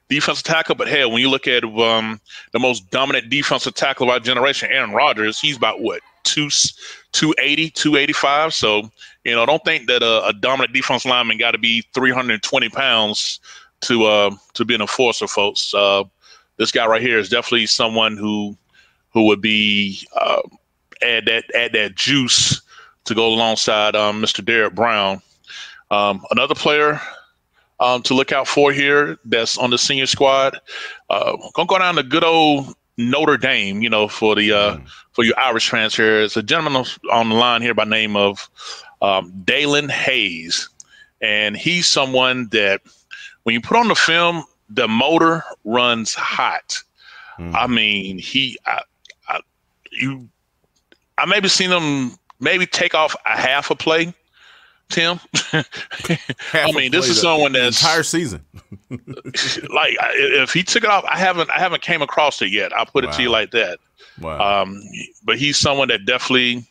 [0.10, 2.20] defensive tackle, but hell, when you look at um
[2.52, 6.50] the most dominant defensive tackle of our generation, Aaron Rodgers, he's about what two
[7.14, 8.54] 280, 285.
[8.54, 8.92] So
[9.24, 13.40] you know, don't think that a, a dominant defense lineman got to be 320 pounds
[13.82, 15.74] to uh to be an enforcer, folks.
[15.74, 16.04] Uh,
[16.58, 18.58] this guy right here is definitely someone who
[19.12, 20.42] who would be uh,
[21.02, 22.62] add that add that juice
[23.06, 24.44] to go alongside um, Mr.
[24.44, 25.22] Derrick Brown.
[25.92, 27.00] Um, another player
[27.80, 30.58] um, to look out for here that's on the senior squad.
[31.10, 34.88] Uh, gonna go down to good old Notre Dame, you know, for the uh, mm.
[35.12, 36.22] for your Irish fans here.
[36.22, 38.50] It's a gentleman on the line here by name of
[39.02, 40.70] um, Daelin Hayes,
[41.22, 42.82] and he's someone that
[43.44, 46.82] when you put on the film, the motor runs hot.
[47.40, 47.56] Mm.
[47.56, 48.82] I mean, he, I,
[49.28, 49.40] I,
[49.92, 50.30] you,
[51.18, 54.14] I maybe seen him maybe take off a half a play.
[54.94, 55.20] Tim,
[56.54, 58.46] I mean, this is someone that's entire season.
[58.90, 62.72] like, if he took it off, I haven't, I haven't came across it yet.
[62.74, 63.10] I'll put wow.
[63.10, 63.80] it to you like that.
[64.22, 64.62] Wow.
[64.62, 64.82] Um,
[65.24, 66.66] but he's someone that definitely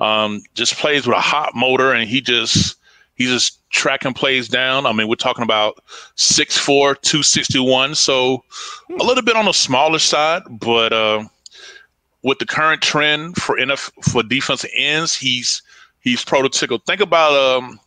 [0.00, 2.76] um, just plays with a hot motor, and he just
[3.14, 4.86] He's just tracking plays down.
[4.86, 5.78] I mean, we're talking about
[6.16, 7.94] 6'4, 261.
[7.94, 8.42] So
[8.90, 11.24] a little bit on the smaller side, but uh,
[12.22, 15.62] with the current trend for NF for defensive ends, he's
[16.04, 16.84] he's prototypical.
[16.84, 17.80] Think about um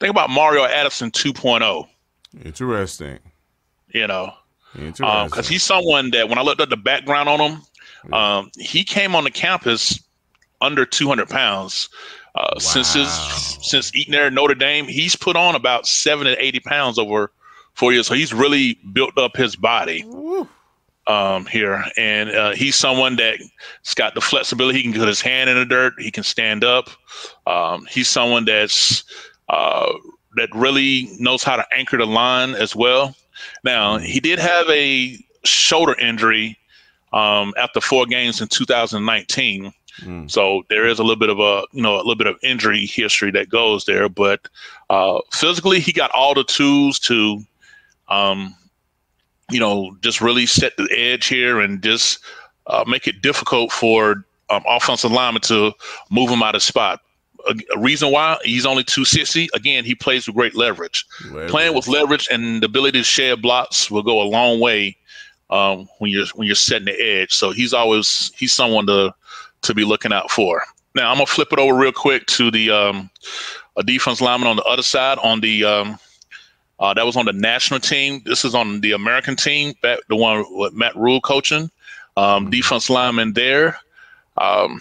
[0.00, 1.86] think about Mario Addison 2.0.
[2.44, 3.20] Interesting.
[3.88, 4.32] You know.
[4.74, 5.06] interesting.
[5.26, 7.62] Because um, he's someone that when I looked at the background on him,
[8.08, 8.38] yeah.
[8.38, 10.02] um, he came on the campus
[10.60, 11.88] under 200 pounds.
[12.34, 12.58] Uh, wow.
[12.58, 13.12] Since his
[13.62, 17.30] since eating there at Notre Dame, he's put on about seven to eighty pounds over
[17.74, 18.08] four years.
[18.08, 20.04] So he's really built up his body
[21.06, 24.78] um, here, and uh, he's someone that's got the flexibility.
[24.78, 25.94] He can put his hand in the dirt.
[25.98, 26.90] He can stand up.
[27.46, 29.04] Um, he's someone that's
[29.48, 29.92] uh,
[30.36, 33.14] that really knows how to anchor the line as well.
[33.62, 36.58] Now he did have a shoulder injury
[37.12, 39.72] um, after four games in 2019.
[40.00, 40.30] Mm.
[40.30, 42.86] So there is a little bit of a you know a little bit of injury
[42.86, 44.48] history that goes there, but
[44.90, 47.40] uh, physically he got all the tools to,
[48.08, 48.54] um,
[49.50, 52.18] you know, just really set the edge here and just
[52.66, 55.72] uh, make it difficult for um, offensive linemen to
[56.10, 57.00] move him out of spot.
[57.48, 59.48] A, a, reason why he's only 260.
[59.54, 61.04] Again, he plays with great leverage.
[61.24, 61.50] leverage.
[61.50, 64.96] Playing with leverage and the ability to share blocks will go a long way
[65.50, 67.32] um, when you're when you're setting the edge.
[67.32, 69.14] So he's always he's someone to
[69.62, 70.62] to be looking out for.
[70.94, 73.10] Now I'm gonna flip it over real quick to the um,
[73.76, 75.98] a defense lineman on the other side on the um,
[76.80, 78.22] uh, that was on the national team.
[78.24, 81.70] This is on the American team, the one with Matt Rhule coaching.
[82.16, 82.50] Um, mm-hmm.
[82.50, 83.76] defense lineman there.
[84.36, 84.80] Um,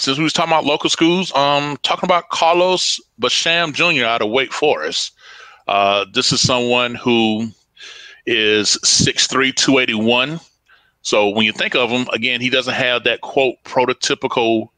[0.00, 4.06] since we was talking about local schools, um, talking about Carlos Basham Jr.
[4.06, 5.12] out of Wake Forest.
[5.68, 7.48] Uh, this is someone who
[8.26, 10.40] is 6'3", 281.
[11.02, 14.68] So when you think of him, again, he doesn't have that quote prototypical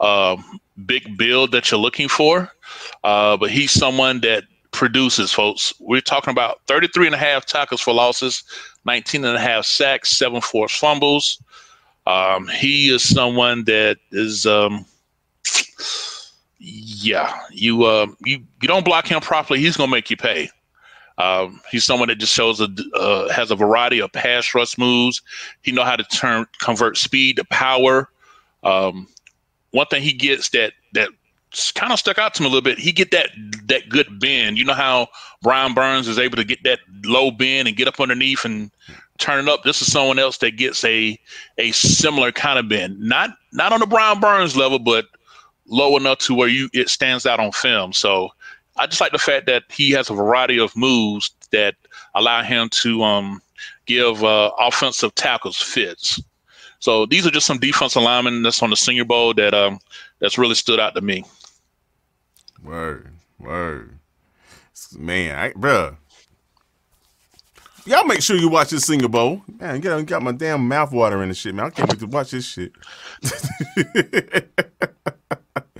[0.00, 0.36] uh,
[0.84, 2.52] big build that you're looking for,
[3.02, 5.72] uh, but he's someone that produces, folks.
[5.80, 8.44] We're talking about 33 and a half tackles for losses,
[8.84, 11.42] 19 and a half sacks, seven forced fumbles.
[12.06, 14.84] Um, he is someone that is, um,
[16.58, 20.50] yeah, you uh, you you don't block him properly, he's gonna make you pay.
[21.18, 25.22] Um, he's someone that just shows a uh, has a variety of pass rush moves.
[25.62, 28.08] He know how to turn convert speed to power.
[28.62, 29.08] Um,
[29.70, 31.08] one thing he gets that that
[31.74, 32.78] kind of stuck out to me a little bit.
[32.78, 33.30] He get that
[33.64, 34.58] that good bend.
[34.58, 35.08] You know how
[35.42, 38.70] Brian Burns is able to get that low bend and get up underneath and
[39.18, 39.62] turn it up.
[39.62, 41.18] This is someone else that gets a
[41.58, 42.98] a similar kind of bend.
[43.00, 45.06] Not not on the Brian Burns level, but
[45.66, 47.92] low enough to where you it stands out on film.
[47.92, 48.30] So
[48.76, 51.74] I just like the fact that he has a variety of moves that
[52.14, 53.40] allow him to um,
[53.86, 56.20] give uh, offensive tackles fits.
[56.78, 59.78] So these are just some defensive linemen that's on the Senior Bowl that um,
[60.18, 61.24] that's really stood out to me.
[62.62, 63.98] Word, word,
[64.96, 65.96] man, I, bruh.
[67.86, 69.42] Y'all make sure you watch this Senior Bowl.
[69.60, 71.66] Man, get got my damn mouth water in the shit, man.
[71.66, 72.72] I can't wait to watch this shit.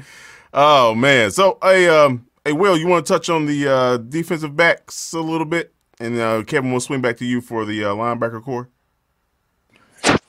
[0.54, 1.32] oh man.
[1.32, 5.20] So hey um hey Will, you want to touch on the uh, defensive backs a
[5.20, 5.74] little bit?
[5.98, 8.68] And uh, Kevin will swing back to you for the uh, linebacker corps.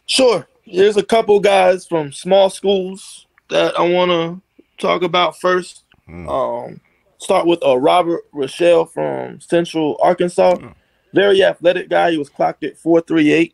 [0.07, 0.47] Sure.
[0.65, 4.41] There's a couple guys from small schools that I want to
[4.83, 5.83] talk about first.
[6.09, 6.27] Mm.
[6.27, 6.81] Um,
[7.19, 10.55] start with uh, Robert Rochelle from Central Arkansas.
[10.55, 10.73] Mm.
[11.13, 12.11] Very athletic guy.
[12.11, 13.53] He was clocked at 438.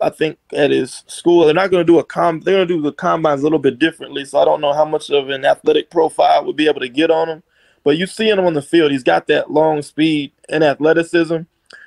[0.00, 1.44] I think at his school.
[1.44, 2.40] They're not going to do a com.
[2.40, 4.24] They're going to do the combines a little bit differently.
[4.24, 7.10] So I don't know how much of an athletic profile would be able to get
[7.10, 7.42] on him.
[7.84, 8.90] But you see him on the field.
[8.90, 11.38] He's got that long speed and athleticism.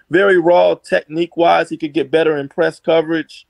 [0.10, 1.70] Very raw technique wise.
[1.70, 3.48] He could get better in press coverage.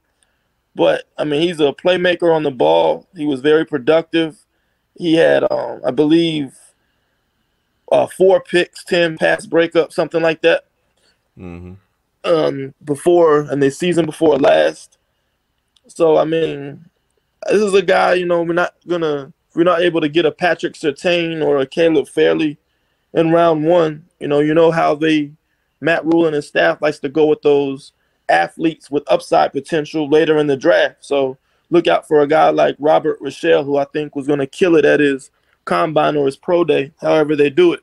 [0.74, 3.08] But I mean, he's a playmaker on the ball.
[3.16, 4.38] He was very productive.
[4.98, 6.58] He had, um, I believe,
[7.92, 10.66] uh, four picks, ten pass breakups, something like that.
[11.38, 11.74] Mm-hmm.
[12.24, 14.98] Um, before and the season before last.
[15.88, 16.86] So I mean,
[17.48, 18.16] this is a guy.
[18.16, 21.68] You know, we're not gonna we're not able to get a Patrick Surtain or a
[21.68, 22.58] Caleb Farley
[23.14, 24.06] in round one.
[24.20, 25.32] You know, you know how they
[25.82, 27.94] Matt Rhule and his staff likes to go with those
[28.28, 31.06] athletes with upside potential later in the draft.
[31.06, 31.38] So
[31.70, 34.76] look out for a guy like Robert Rochell, who I think was going to kill
[34.76, 35.32] it at his
[35.66, 37.82] combine or his pro day, however they do it.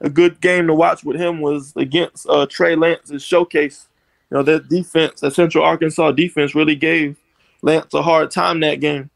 [0.00, 3.88] A good game to watch with him was against uh, Trey Lance's showcase.
[4.30, 7.16] You know, that defense, that Central Arkansas defense really gave
[7.62, 9.10] Lance a hard time that game.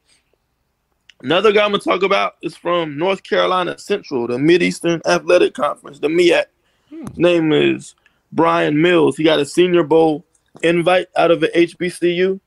[1.23, 5.53] Another guy I'm going to talk about is from North Carolina Central, the Mid-Eastern Athletic
[5.53, 6.45] Conference, the MEAC.
[6.89, 7.07] Hmm.
[7.07, 7.95] His name is
[8.33, 9.19] Bryan Mills.
[9.19, 10.25] He got a Senior Bowl
[10.63, 12.41] invite out of the HBCU.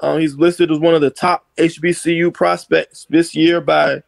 [0.00, 4.02] Um, he's listed as one of the top HBCU prospects this year by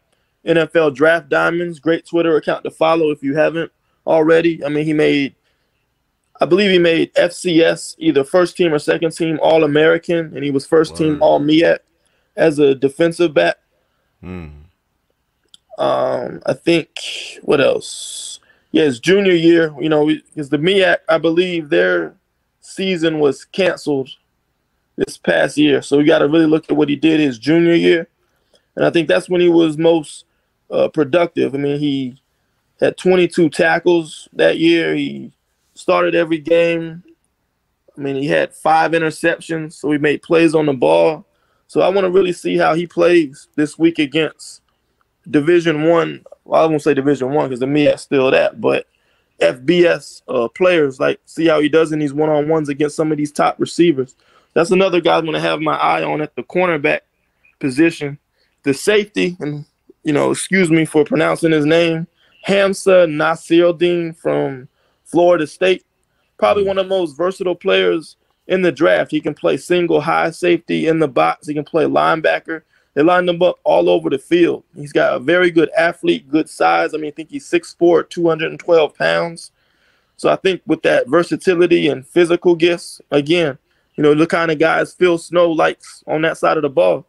[0.46, 1.78] NFL Draft Diamonds.
[1.78, 3.70] Great Twitter account to follow if you haven't
[4.06, 4.64] already.
[4.64, 5.34] I mean, he made,
[6.40, 10.50] I believe he made FCS either first team or second team All American, and he
[10.50, 11.78] was first team All MEAC
[12.36, 13.56] as a defensive back.
[14.20, 14.48] Hmm.
[15.78, 16.90] Um, I think
[17.42, 18.40] what else?
[18.72, 22.14] Yeah, his junior year, you know, because the MEAC, I believe their
[22.60, 24.10] season was canceled
[24.96, 25.82] this past year.
[25.82, 28.08] So we got to really look at what he did his junior year.
[28.76, 30.24] And I think that's when he was most
[30.72, 31.54] uh, productive.
[31.54, 32.20] I mean, he
[32.80, 34.94] had 22 tackles that year.
[34.94, 35.30] He
[35.74, 37.04] started every game.
[37.96, 41.26] I mean, he had five interceptions, so he made plays on the ball.
[41.66, 44.62] So I want to really see how he plays this week against
[45.30, 46.24] Division One.
[46.44, 48.86] Well, I won't say Division One because the MEAC still that, but
[49.40, 53.12] FBS uh, players, like see how he does in these one on ones against some
[53.12, 54.14] of these top receivers.
[54.54, 57.00] That's another guy I'm going to have my eye on at the cornerback
[57.58, 58.18] position.
[58.64, 59.64] The safety, and
[60.04, 62.06] you know, excuse me for pronouncing his name,
[62.46, 64.68] Hamsah Nasirildeen from
[65.04, 65.84] Florida State.
[66.38, 68.16] Probably one of the most versatile players
[68.48, 69.10] in the draft.
[69.10, 71.46] He can play single high safety in the box.
[71.46, 72.62] He can play linebacker.
[72.94, 74.64] They lined him up all over the field.
[74.74, 76.94] He's got a very good athlete, good size.
[76.94, 79.52] I mean, I think he's 6'4, 212 pounds.
[80.16, 83.56] So I think with that versatility and physical gifts, again,
[83.96, 87.06] you know, the kind of guys Phil Snow likes on that side of the ball.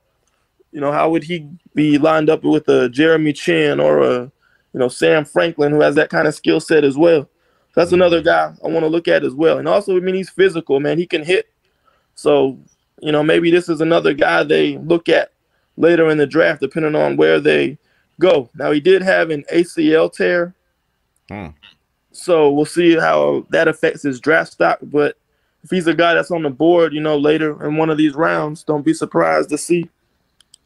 [0.73, 4.79] You know, how would he be lined up with a Jeremy Chinn or a, you
[4.79, 7.21] know, Sam Franklin who has that kind of skill set as well?
[7.21, 9.59] So that's another guy I want to look at as well.
[9.59, 10.97] And also, I mean, he's physical, man.
[10.97, 11.47] He can hit.
[12.15, 12.59] So,
[13.01, 15.31] you know, maybe this is another guy they look at
[15.77, 17.77] later in the draft, depending on where they
[18.19, 18.49] go.
[18.55, 20.53] Now, he did have an ACL tear.
[21.29, 21.47] Hmm.
[22.11, 24.79] So we'll see how that affects his draft stock.
[24.81, 25.17] But
[25.63, 28.13] if he's a guy that's on the board, you know, later in one of these
[28.13, 29.89] rounds, don't be surprised to see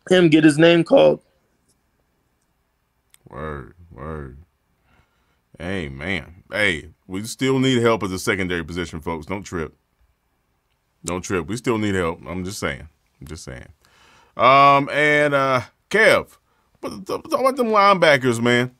[0.09, 1.21] him get his name called.
[3.29, 4.37] Word, word.
[5.59, 6.43] Hey, man.
[6.51, 9.25] Hey, we still need help as a secondary position, folks.
[9.25, 9.75] Don't trip.
[11.03, 11.47] Don't trip.
[11.47, 12.21] We still need help.
[12.27, 12.87] I'm just saying.
[13.19, 13.67] I'm just saying.
[14.35, 16.37] Um, and uh, Kev,
[16.79, 18.71] what, talk about them linebackers, man.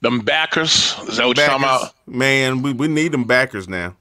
[0.00, 1.94] Them backers, is that what backers, you're talking about?
[2.06, 3.94] Man, we, we need them backers now.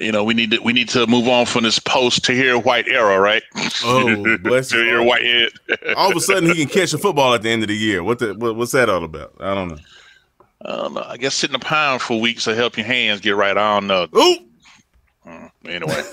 [0.00, 2.86] You know, we need to we need to move on from this post Tahir White
[2.88, 3.42] era, right?
[3.84, 5.50] Oh, bless Tahir Whitehead.
[5.96, 8.04] all of a sudden, he can catch a football at the end of the year.
[8.04, 9.34] What the what, what's that all about?
[9.40, 9.78] I don't know.
[10.64, 11.04] I don't know.
[11.06, 13.56] I guess sitting a pound for weeks to help your hands get right.
[13.56, 14.06] I don't know.
[14.16, 14.36] Ooh.
[15.24, 16.02] Hmm, anyway.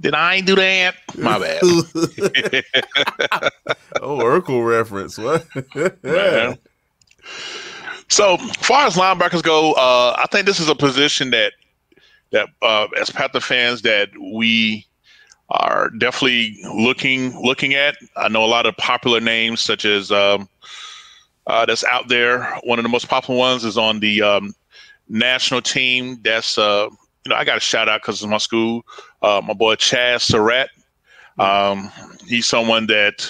[0.00, 0.96] Did I do that?
[1.16, 1.60] My bad.
[4.02, 5.16] oh, Urkel reference.
[5.16, 5.46] What?
[6.02, 6.58] Man.
[8.12, 11.54] So, far as linebackers go, uh, I think this is a position that
[12.30, 14.86] that uh, as Panther fans that we
[15.48, 17.96] are definitely looking looking at.
[18.18, 20.46] I know a lot of popular names such as um,
[21.46, 22.44] uh, that's out there.
[22.64, 24.54] One of the most popular ones is on the um,
[25.08, 26.20] national team.
[26.22, 26.88] That's uh,
[27.24, 28.82] you know I got a shout out because it's my school.
[29.22, 30.68] Uh, my boy Chaz Surratt.
[31.38, 31.90] Um,
[32.26, 33.26] he's someone that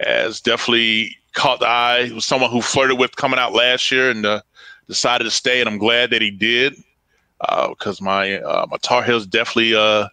[0.00, 2.06] has definitely caught the eye.
[2.06, 4.40] He was someone who flirted with coming out last year and uh,
[4.88, 6.74] decided to stay, and I'm glad that he did
[7.38, 10.08] because uh, my uh, my Tar Heels definitely uh,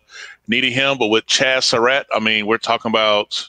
[0.47, 0.99] needed him.
[0.99, 3.47] But with Chaz Surratt, I mean, we're talking about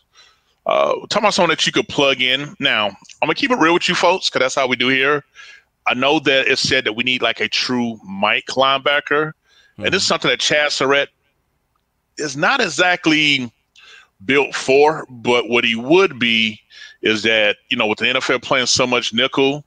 [0.67, 2.55] uh, talking about someone that you could plug in.
[2.59, 5.25] Now, I'm gonna keep it real with you folks because that's how we do here.
[5.87, 9.85] I know that it said that we need like a true Mike linebacker, mm-hmm.
[9.85, 11.11] and this is something that Chaz Surratt
[12.17, 13.53] is not exactly
[14.25, 15.07] built for.
[15.11, 16.61] But what he would be
[17.05, 19.65] is that you know with the NFL playing so much nickel,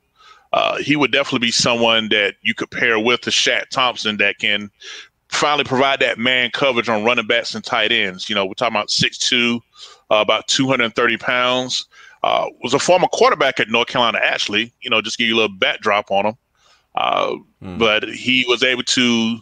[0.52, 4.40] uh, he would definitely be someone that you could pair with the Shaq Thompson that
[4.40, 4.70] can
[5.30, 8.30] finally provide that man coverage on running backs and tight ends.
[8.30, 9.60] You know, we're talking about 6'2", uh,
[10.16, 11.86] about 230 pounds.
[12.24, 14.74] Uh, was a former quarterback at North Carolina, actually.
[14.82, 16.38] You know, just give you a little backdrop on him.
[16.96, 17.78] Uh, mm.
[17.78, 19.38] But he was able to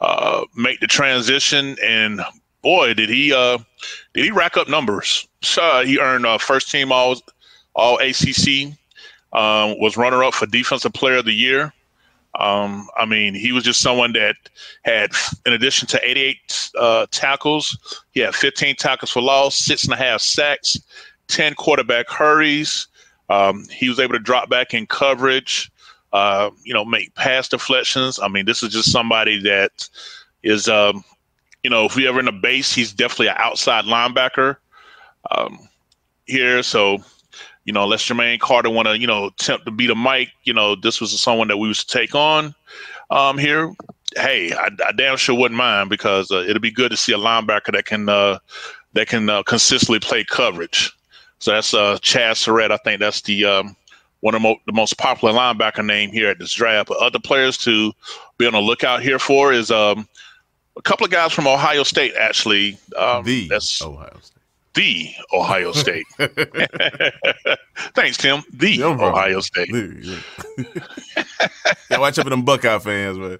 [0.00, 2.20] uh, make the transition, and
[2.62, 3.58] boy, did he uh,
[4.14, 5.26] did he rack up numbers.
[5.42, 7.16] So he earned uh, first team all
[7.74, 8.72] all ACC
[9.32, 11.72] um, was runner up for Defensive Player of the Year.
[12.38, 14.36] Um, I mean, he was just someone that
[14.84, 15.10] had,
[15.46, 17.76] in addition to 88 uh, tackles,
[18.12, 20.78] he had 15 tackles for loss, six and a half sacks,
[21.28, 22.86] 10 quarterback hurries.
[23.30, 25.70] Um, he was able to drop back in coverage,
[26.12, 28.18] uh, you know, make pass deflections.
[28.20, 29.88] I mean, this is just somebody that
[30.42, 31.04] is, um,
[31.62, 34.56] you know, if we ever in a base, he's definitely an outside linebacker
[35.30, 35.58] um,
[36.26, 36.62] here.
[36.62, 36.98] So
[37.64, 40.52] you know, unless Jermaine Carter want to, you know, attempt to beat a Mike, you
[40.52, 42.54] know, this was someone that we was to take on
[43.10, 43.72] um, here.
[44.16, 47.18] Hey, I, I damn sure wouldn't mind because uh, it'll be good to see a
[47.18, 48.38] linebacker that can uh,
[48.94, 50.92] that can uh, consistently play coverage.
[51.38, 52.72] So that's uh, Chaz Surratt.
[52.72, 53.76] I think that's the um,
[54.20, 56.88] one of the most popular linebacker name here at this draft.
[56.88, 57.92] But other players to
[58.36, 60.08] be on the lookout here for is um,
[60.80, 62.14] a couple of guys from Ohio State.
[62.18, 64.40] Actually, um, the that's Ohio State
[64.74, 66.06] the Ohio State.
[67.94, 68.42] Thanks, Tim.
[68.52, 69.70] The Ohio State.
[71.90, 73.38] yeah, watch out for them Buckeye fans, man.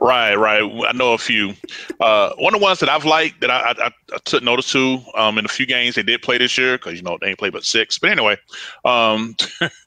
[0.00, 0.62] Right, right.
[0.88, 1.52] I know a few.
[2.00, 4.98] Uh, one of the ones that I've liked that I, I, I took notice to
[5.14, 7.38] um, in a few games they did play this year because you know they ain't
[7.38, 7.98] played but six.
[7.98, 8.38] But anyway,
[8.86, 9.36] um,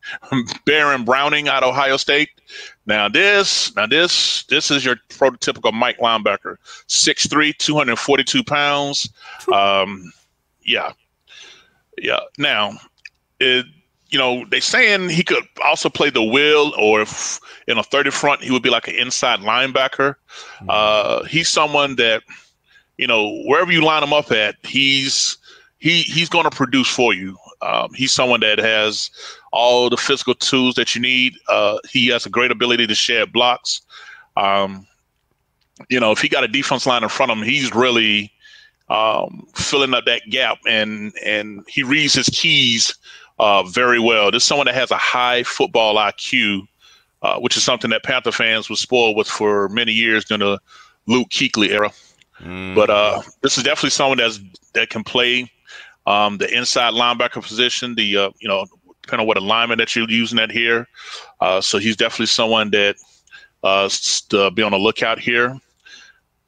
[0.67, 2.29] Baron Browning out of Ohio State.
[2.85, 6.57] Now this, now this, this is your prototypical Mike linebacker,
[6.87, 9.09] 6'3", 242 pounds.
[9.51, 10.13] Um,
[10.61, 10.91] yeah,
[11.97, 12.19] yeah.
[12.37, 12.73] Now,
[13.39, 13.65] it,
[14.13, 18.11] you know, they saying he could also play the will, or if in a thirty
[18.11, 20.13] front, he would be like an inside linebacker.
[20.59, 20.69] Mm-hmm.
[20.69, 22.21] Uh, he's someone that,
[22.97, 25.39] you know, wherever you line him up at, he's
[25.79, 27.35] he he's going to produce for you.
[27.63, 29.09] Um, he's someone that has
[29.51, 31.33] all the physical tools that you need.
[31.49, 33.81] Uh, he has a great ability to shed blocks.
[34.37, 34.85] Um,
[35.89, 38.31] you know, if he got a defense line in front of him, he's really
[38.89, 42.95] um, filling up that gap, and and he reads his keys
[43.39, 44.31] uh, very well.
[44.31, 46.67] This is someone that has a high football IQ,
[47.21, 50.59] uh, which is something that Panther fans were spoiled with for many years during the
[51.07, 51.91] Luke Kuechly era.
[52.41, 52.75] Mm.
[52.75, 54.39] But uh, this is definitely someone that's
[54.73, 55.51] that can play
[56.05, 57.95] um, the inside linebacker position.
[57.95, 58.65] The uh, you know
[59.03, 60.87] depending on what alignment that you're using that here.
[61.41, 62.95] Uh, so he's definitely someone that
[63.63, 63.89] uh,
[64.29, 65.57] to be on the lookout here.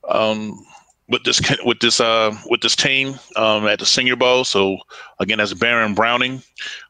[0.07, 0.65] Um,
[1.07, 4.43] with this with this uh with this team um, at the Senior Bowl.
[4.43, 4.77] So
[5.19, 6.41] again, as Baron Browning,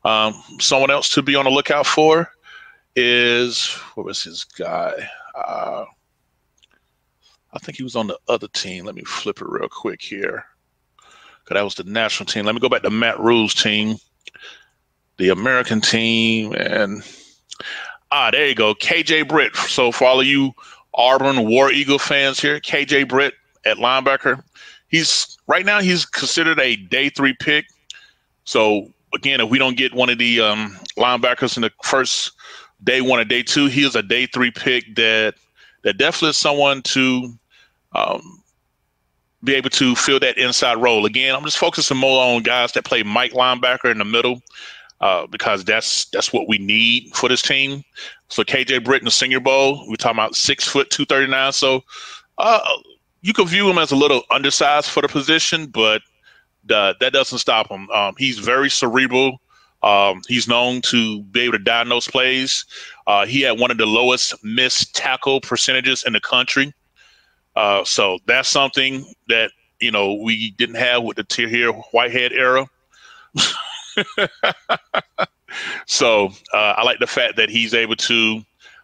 [0.03, 2.30] um, someone else to be on the lookout for
[2.95, 4.93] is what was his guy?
[5.36, 5.86] Uh,
[7.53, 8.86] I think he was on the other team.
[8.86, 10.45] Let me flip it real quick here,
[11.43, 12.45] because that was the national team.
[12.45, 13.97] Let me go back to Matt Rhule's team,
[15.18, 17.03] the American team, and
[18.11, 19.55] ah, there you go, KJ Britt.
[19.55, 20.53] So for all of you
[20.93, 23.34] Auburn War Eagle fans here, KJ Britt
[23.66, 24.43] at linebacker.
[24.88, 27.66] He's right now he's considered a day three pick.
[28.45, 32.32] So again, if we don't get one of the um, linebackers in the first
[32.84, 35.36] day one or day two, he is a day three pick that
[35.84, 37.34] that definitely is someone to
[37.93, 38.41] um,
[39.43, 41.05] be able to fill that inside role.
[41.05, 44.41] Again, I'm just focusing more on guys that play Mike linebacker in the middle
[45.01, 47.84] uh, because that's that's what we need for this team.
[48.30, 51.51] So KJ Britt in the Senior Bowl, we're talking about six foot two thirty nine.
[51.51, 51.84] So
[52.38, 52.59] uh,
[53.26, 56.03] you could view him as a little undersized for the position, but
[56.69, 57.89] uh, that doesn't stop him.
[57.89, 59.41] Um, he's very cerebral.
[59.82, 62.65] Um, he's known to be able to diagnose plays.
[63.07, 66.71] Uh, he had one of the lowest missed tackle percentages in the country.
[67.55, 69.49] Uh, so that's something that
[69.80, 72.67] you know we didn't have with the Tahir Whitehead era.
[75.88, 78.43] so uh, I like the fact that he's able to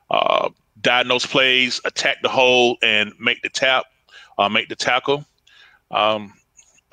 [0.10, 0.50] uh,
[0.82, 3.86] diagnose plays, attack the hole, and make the tap,
[4.38, 5.26] uh, make the tackle.
[5.92, 6.34] Um,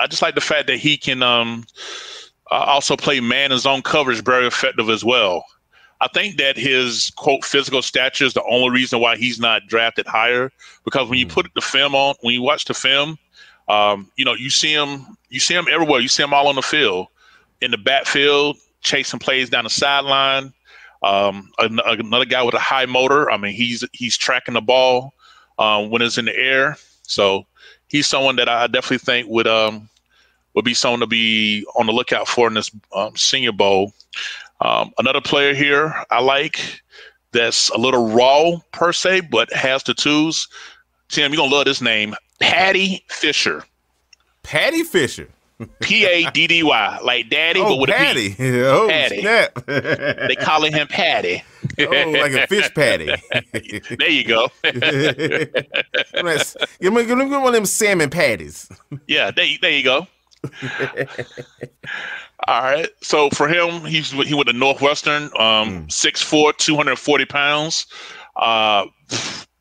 [0.01, 1.65] I just like the fact that he can um,
[2.51, 5.45] uh, also play man and zone coverage very effective as well.
[6.01, 10.07] I think that his quote physical stature is the only reason why he's not drafted
[10.07, 10.53] higher.
[10.85, 11.33] Because when you hmm.
[11.33, 13.19] put the film on, when you watch the film,
[13.69, 16.01] um, you know you see him, you see him everywhere.
[16.01, 17.09] You see him all on the field,
[17.61, 20.53] in the backfield, chasing plays down the sideline.
[21.03, 23.31] Um, another guy with a high motor.
[23.31, 25.15] I mean, he's he's tracking the ball
[25.59, 26.77] um, when it's in the air.
[27.09, 27.47] So
[27.89, 29.89] he's someone that I definitely think would um,
[30.55, 33.93] would be someone to be on the lookout for in this um, Senior Bowl.
[34.61, 36.83] Um, another player here I like
[37.33, 40.49] that's a little raw per se, but has the tools.
[41.09, 43.65] Tim, you're gonna love this name, Paddy Fisher.
[44.43, 45.29] Paddy Fisher.
[45.81, 48.33] P A D D Y, like daddy, oh, but with Patty.
[48.33, 48.61] a P.
[48.63, 49.21] Oh, Patty.
[49.21, 49.67] Snap.
[49.67, 51.43] they calling him Patty.
[51.79, 53.07] Oh, like a fish patty.
[53.99, 54.49] there you go.
[54.63, 54.75] give,
[56.93, 58.69] me, give me one of them salmon patties.
[59.07, 60.07] yeah, there, there you go.
[62.47, 62.89] All right.
[63.03, 65.89] So for him, he's he went to Northwestern, um, mm.
[65.89, 67.87] 6'4", 240 pounds.
[68.37, 68.87] Uh,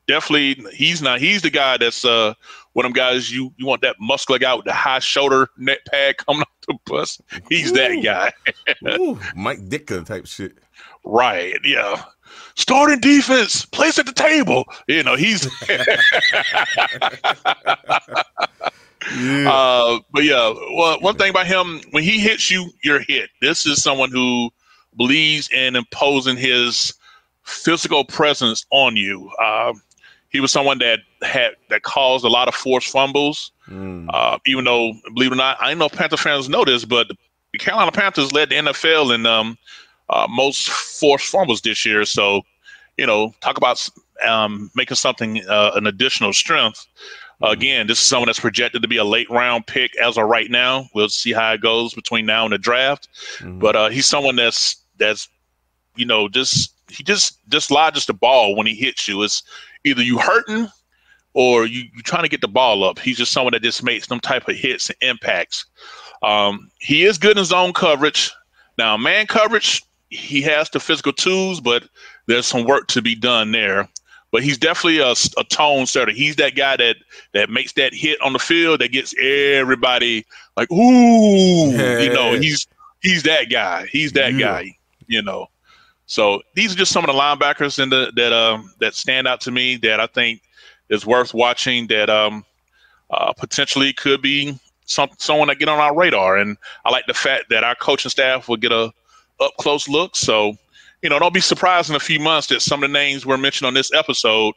[0.07, 1.19] definitely, he's not.
[1.19, 2.33] He's the guy that's uh,
[2.73, 5.79] one of them guys you you want that muscular guy with the high shoulder net
[5.91, 7.21] pad coming off the bus.
[7.49, 7.75] He's Ooh.
[7.75, 8.31] that guy.
[8.99, 10.57] Ooh, Mike Ditka type shit.
[11.03, 11.59] Right.
[11.63, 12.03] Yeah.
[12.55, 14.65] Starting defense, place at the table.
[14.87, 15.47] You know, he's.
[19.15, 19.51] Yeah.
[19.51, 23.29] Uh, but yeah, well, one thing about him, when he hits you, you're hit.
[23.41, 24.49] This is someone who
[24.97, 26.93] believes in imposing his
[27.43, 29.31] physical presence on you.
[29.41, 29.73] Uh,
[30.29, 33.51] he was someone that had that caused a lot of forced fumbles.
[33.69, 34.07] Mm.
[34.13, 37.07] Uh, even though, believe it or not, I don't know Panther fans know this, but
[37.53, 39.57] the Carolina Panthers led the NFL in um,
[40.09, 42.05] uh, most forced fumbles this year.
[42.05, 42.41] So,
[42.97, 43.87] you know, talk about
[44.25, 46.85] um, making something uh, an additional strength.
[47.41, 50.25] Uh, again, this is someone that's projected to be a late round pick as of
[50.25, 50.87] right now.
[50.95, 53.09] We'll see how it goes between now and the draft.
[53.37, 53.59] Mm-hmm.
[53.59, 55.29] But uh, he's someone that's that's
[55.95, 59.21] you know just he just just lodges the ball when he hits you.
[59.21, 59.43] It's
[59.83, 60.67] either you hurting
[61.33, 62.97] or you you trying to get the ball up.
[62.97, 65.65] He's just someone that just makes some type of hits and impacts.
[66.23, 68.31] Um, he is good in zone coverage.
[68.79, 71.83] Now, man coverage, he has the physical tools, but
[72.27, 73.89] there's some work to be done there
[74.31, 76.11] but he's definitely a, a tone setter.
[76.11, 76.97] He's that guy that
[77.33, 82.67] that makes that hit on the field that gets everybody like, ooh, you know, he's
[83.01, 83.87] he's that guy.
[83.87, 84.39] He's that yeah.
[84.39, 84.77] guy,
[85.07, 85.47] you know.
[86.07, 89.41] So these are just some of the linebackers in the that um that stand out
[89.41, 90.41] to me that I think
[90.89, 91.87] is worth watching.
[91.87, 92.45] That um
[93.09, 96.37] uh, potentially could be some someone that get on our radar.
[96.37, 98.91] And I like the fact that our coaching staff will get a
[99.39, 100.15] up close look.
[100.15, 100.57] So
[101.01, 103.37] you know, don't be surprised in a few months that some of the names we're
[103.37, 104.55] mentioned on this episode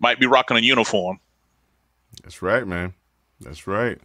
[0.00, 1.20] might be rocking a uniform.
[2.22, 2.94] That's right, man.
[3.40, 3.98] That's right.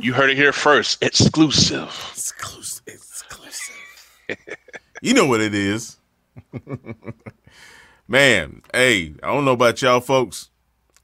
[0.00, 1.02] You heard it here first.
[1.02, 1.88] Exclusive.
[2.12, 2.82] Exclusive.
[2.86, 3.76] Exclusive.
[5.02, 5.98] you know what it is.
[8.08, 10.48] man, hey, I don't know about y'all folks,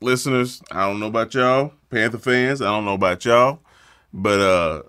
[0.00, 0.62] listeners.
[0.70, 2.62] I don't know about y'all, Panther fans.
[2.62, 3.60] I don't know about y'all.
[4.12, 4.44] But uh
[4.78, 4.82] uh,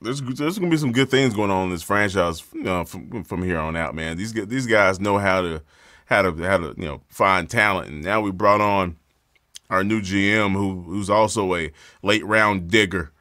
[0.00, 3.24] there's there's gonna be some good things going on in this franchise you know, from
[3.24, 4.16] from here on out, man.
[4.16, 5.62] These these guys know how to
[6.06, 8.96] how to how to you know find talent, and now we brought on
[9.68, 13.12] our new GM who who's also a late round digger.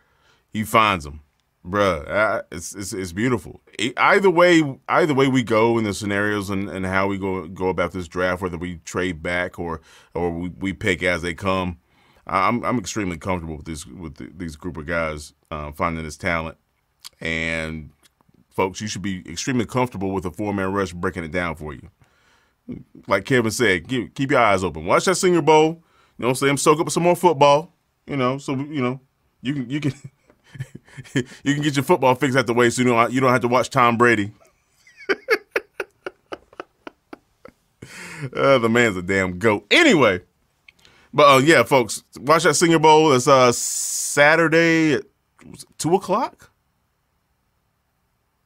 [0.49, 1.21] He finds them,
[1.65, 2.43] bruh.
[2.51, 3.61] It's, it's it's beautiful.
[3.97, 7.69] Either way, either way we go in the scenarios and, and how we go go
[7.69, 9.81] about this draft, whether we trade back or
[10.13, 11.77] or we, we pick as they come.
[12.27, 16.17] I'm I'm extremely comfortable with this with the, these group of guys uh, finding this
[16.17, 16.57] talent,
[17.21, 17.89] and
[18.49, 21.73] folks, you should be extremely comfortable with a four man rush breaking it down for
[21.73, 21.89] you.
[23.07, 24.85] Like Kevin said, keep, keep your eyes open.
[24.85, 25.81] Watch that Senior Bowl.
[26.17, 27.73] You know, say I'm soak up some more football.
[28.05, 28.99] You know, so you know
[29.41, 29.93] you can you can
[31.13, 33.41] you can get your football fix out the way, so you don't you don't have
[33.41, 34.33] to watch Tom Brady.
[38.35, 39.65] uh, the man's a damn goat.
[39.71, 40.21] Anyway.
[41.17, 43.11] But uh, yeah, folks, watch that Senior Bowl.
[43.11, 45.03] It's uh, Saturday at
[45.79, 46.51] two o'clock.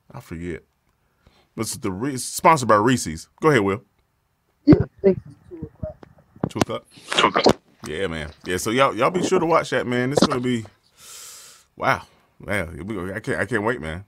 [0.09, 0.63] I forget.
[1.57, 3.28] This is the Re- sponsored by Reese's.
[3.41, 3.84] Go ahead, Will.
[4.63, 5.17] Yeah, two
[5.59, 5.97] o'clock.
[6.47, 6.86] Two o'clock.
[7.17, 7.61] Two o'clock.
[7.86, 8.32] Yeah, man.
[8.45, 10.13] Yeah, so y'all y'all be sure to watch that, man.
[10.13, 10.63] It's gonna be
[11.76, 12.03] wow,
[12.39, 13.13] man.
[13.13, 14.05] I can't I can't wait, man.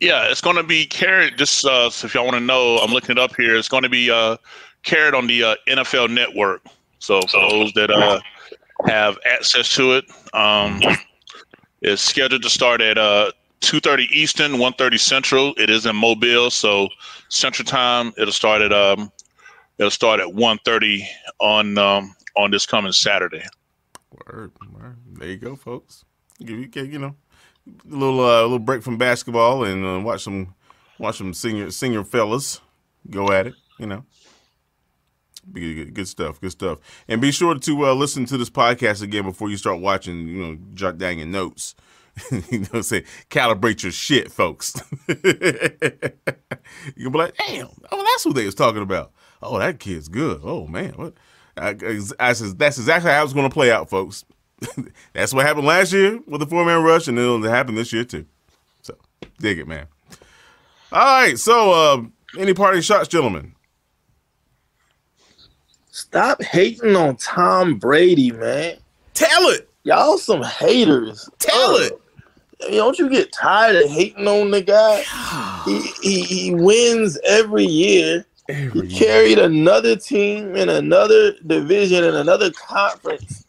[0.00, 1.36] Yeah, it's going to be carried.
[1.36, 3.56] Just uh, so if y'all want to know, I'm looking it up here.
[3.56, 4.38] It's going to be uh,
[4.84, 6.62] carried on the uh, NFL Network.
[7.02, 8.20] So for those that uh,
[8.86, 10.80] have access to it, um,
[11.80, 15.52] it's scheduled to start at uh, two thirty Eastern, one thirty Central.
[15.56, 16.88] It is in Mobile, so
[17.28, 18.12] Central Time.
[18.16, 19.10] It'll start at um,
[19.78, 21.04] it'll start at one thirty
[21.40, 23.42] on um on this coming Saturday.
[24.28, 24.96] Word, word.
[25.14, 26.04] There you go, folks.
[26.38, 27.16] Give you, you know,
[27.66, 30.54] a little uh, little break from basketball and uh, watch some
[31.00, 32.60] watch some senior senior fellas
[33.10, 33.54] go at it.
[33.80, 34.21] You know, be
[35.52, 36.78] good, stuff, good stuff.
[37.08, 40.28] And be sure to uh, listen to this podcast again before you start watching.
[40.28, 41.74] You know, jot down your notes.
[42.50, 44.74] you know, say calibrate your shit, folks.
[46.96, 49.12] You'll be like, damn, oh, that's who they was talking about.
[49.42, 50.40] Oh, that kid's good.
[50.44, 51.14] Oh man, what?
[51.56, 51.74] I,
[52.18, 54.24] I says that's exactly how it's going to play out, folks.
[55.12, 58.04] that's what happened last year with the four man rush, and it'll happen this year
[58.04, 58.26] too.
[58.82, 58.94] So
[59.38, 59.86] dig it, man.
[60.92, 62.02] All right, so uh,
[62.38, 63.54] any party shots, gentlemen?
[65.96, 68.76] Stop hating on Tom Brady, man.
[69.12, 69.68] Tell it.
[69.84, 71.28] Y'all some haters.
[71.38, 71.92] Tell it.
[72.70, 75.02] Don't you get tired of hating on the guy?
[75.66, 78.24] he, he he wins every year.
[78.48, 83.44] Every he carried another team in another division in another conference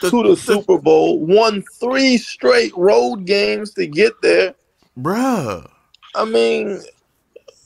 [0.00, 1.18] The- to the the- Super Bowl.
[1.18, 4.54] Won three straight road games to get there.
[4.98, 5.68] Bruh.
[6.14, 6.80] I mean,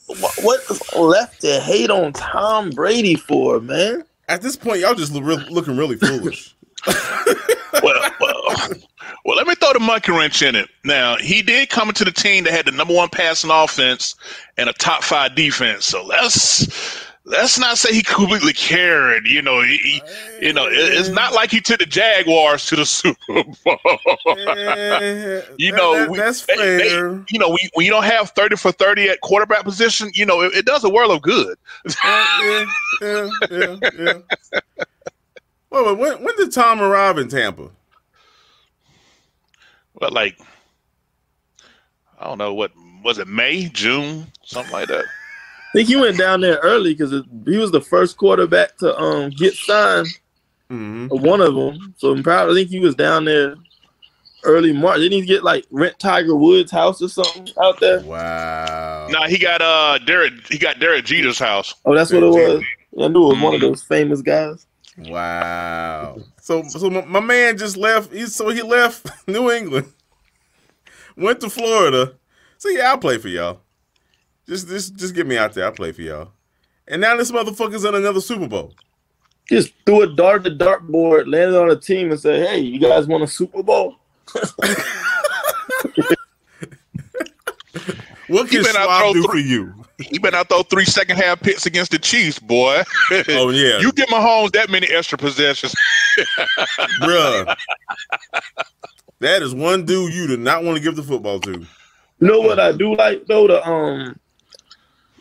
[0.09, 4.03] wh- what's left to hate on Tom Brady for, man?
[4.29, 6.55] At this point, y'all just look real, looking really foolish.
[6.87, 8.43] well, well,
[9.25, 10.69] well, let me throw the monkey wrench in it.
[10.85, 14.15] Now, he did come into the team that had the number one passing offense
[14.57, 15.85] and a top five defense.
[15.85, 19.25] So let's let's not say he completely carried.
[19.25, 20.01] You know, he, he-
[20.47, 23.43] you know, it- it's not like he took the Jaguars to the Super Bowl.
[25.57, 27.23] You that- know, that- we- that's they- they- fair.
[27.29, 30.41] you know, we, when you don't have thirty for thirty at quarterback position, you know,
[30.41, 31.57] it, it does a world of good.
[32.03, 32.65] Uh, yeah,
[33.01, 34.13] yeah, yeah, yeah.
[35.71, 37.69] Wait, when, when did Tom arrive in Tampa?
[39.93, 40.39] Well, like,
[42.19, 42.71] I don't know what
[43.03, 45.05] was it May, June, something like that.
[45.79, 49.29] I think he went down there early because he was the first quarterback to um
[49.29, 50.07] get signed,
[50.69, 51.93] hmm one of them.
[51.97, 52.49] So I'm proud.
[52.49, 53.55] I think he was down there
[54.43, 54.97] early March.
[54.97, 58.01] Didn't he get like rent Tiger Woods' house or something out there?
[58.01, 59.07] Wow.
[59.07, 60.33] No, he got uh Derek.
[60.49, 61.73] He got Derek Jeter's house.
[61.85, 62.61] Oh, that's what it was.
[63.01, 64.67] I knew it was one of those famous guys.
[64.97, 66.17] Wow.
[66.41, 68.11] So, so my, my man just left.
[68.11, 69.93] He, so he left New England,
[71.15, 72.15] went to Florida.
[72.57, 73.61] So yeah, I'll play for y'all.
[74.49, 75.65] Just, just, just get me out there.
[75.65, 76.31] I'll play for y'all.
[76.87, 78.73] And now this motherfucker's in another Super Bowl.
[79.47, 82.79] Just threw a dart at the dartboard, landed on a team, and said, "Hey, you
[82.79, 83.95] guys want a Super Bowl?"
[88.27, 89.73] What He can been out Schwab throw do three- for you?
[89.97, 92.83] He been out throw three second half picks against the Chiefs, boy.
[93.29, 95.73] Oh yeah, you give Mahomes that many extra possessions.
[97.01, 97.55] bruh.
[99.19, 101.51] That is one dude you do not want to give the football to.
[101.51, 101.67] You
[102.19, 104.19] know what I do like though the um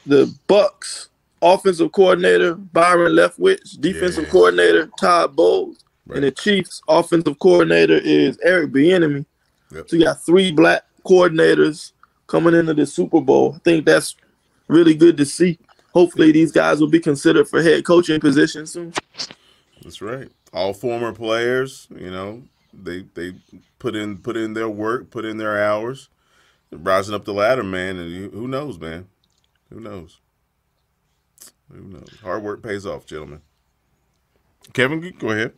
[0.09, 1.09] the Bucks
[1.40, 4.30] offensive coordinator Byron Leftwich, defensive Yeah.
[4.30, 6.16] coordinator Todd Bowles, Right.
[6.16, 9.24] and the Chiefs offensive coordinator is Eric Bieniemy.
[9.72, 9.88] Yep.
[9.90, 11.92] So you got three black coordinators
[12.26, 13.54] coming into the Super Bowl.
[13.56, 14.16] I think that's
[14.66, 15.59] really good to see.
[15.92, 18.92] Hopefully these guys will be considered for head coaching positions soon.
[19.82, 20.30] That's right.
[20.52, 22.42] All former players, you know,
[22.72, 23.34] they they
[23.78, 26.09] put in put in their work, put in their hours,
[26.72, 27.96] rising up the ladder, man.
[27.96, 29.06] And you, who knows, man?
[29.70, 30.20] Who knows?
[31.72, 32.08] Who knows?
[32.22, 33.42] Hard work pays off, gentlemen.
[34.72, 35.52] Kevin, go ahead.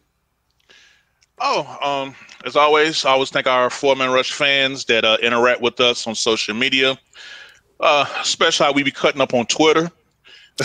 [1.41, 5.61] Oh, um, as always, I always thank our Four Man Rush fans that uh, interact
[5.61, 6.99] with us on social media.
[7.79, 9.91] Uh, especially how we be cutting up on Twitter.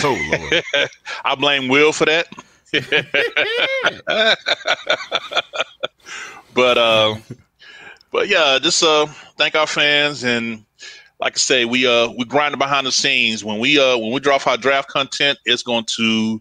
[0.04, 0.62] Oh Lord.
[1.24, 2.26] I blame Will for that.
[6.54, 7.16] but uh,
[8.12, 9.06] but yeah, just uh,
[9.38, 10.65] thank our fans and
[11.20, 13.44] like I say, we uh we grinding behind the scenes.
[13.44, 16.40] When we uh when we drop our draft content, it's going to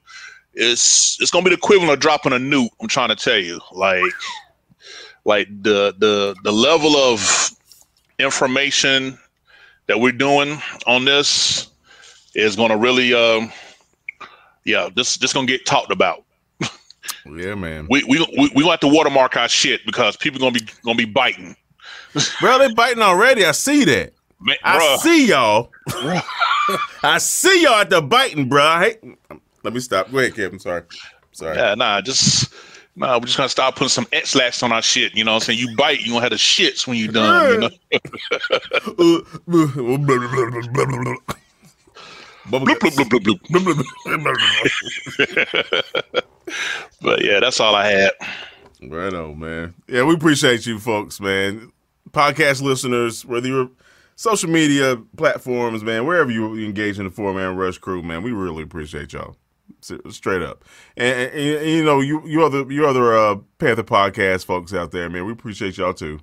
[0.54, 2.70] it's it's gonna be the equivalent of dropping a nuke.
[2.82, 4.04] I'm trying to tell you, like
[5.24, 7.52] like the the the level of
[8.20, 9.18] information
[9.88, 10.58] that we're doing
[10.88, 11.70] on this
[12.34, 13.52] is going to really um
[14.64, 16.24] yeah this this gonna get talked about
[17.26, 17.88] yeah, man.
[17.90, 21.06] we we we, we want to watermark our shit because people gonna be gonna be
[21.06, 21.56] biting
[22.40, 23.46] Bro, they biting already.
[23.46, 24.14] I see that.
[24.40, 24.98] Man, I bruh.
[25.00, 25.72] see y'all.
[27.04, 28.64] I see y'all at the biting, bro.
[28.64, 29.00] I hate.
[29.64, 30.12] Let me stop.
[30.12, 30.60] Go ahead, Kevin.
[30.60, 30.84] Sorry.
[31.36, 31.58] Sorry.
[31.58, 32.54] yeah nah just
[32.96, 35.48] nah we're just gonna start putting some Ex-Lax on our shit you know what I'm
[35.48, 37.70] saying you bite you gonna have the shits when you done you know
[47.02, 48.12] but yeah that's all I had
[48.82, 49.74] Right on, man.
[49.88, 51.72] Yeah, we appreciate you folks, man.
[52.12, 53.70] Podcast listeners, whether you're
[54.16, 58.32] social media platforms, man, wherever you engage in the four man rush crew, man, we
[58.32, 59.36] really appreciate y'all.
[60.10, 60.64] Straight up,
[60.98, 64.92] and, and, and you know you you other you other uh, Panther podcast folks out
[64.92, 66.20] there, man, we appreciate y'all too.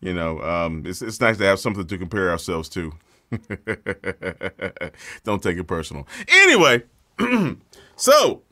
[0.00, 2.92] You know, um, it's it's nice to have something to compare ourselves to.
[5.24, 6.06] Don't take it personal.
[6.28, 6.82] Anyway,
[7.96, 8.42] so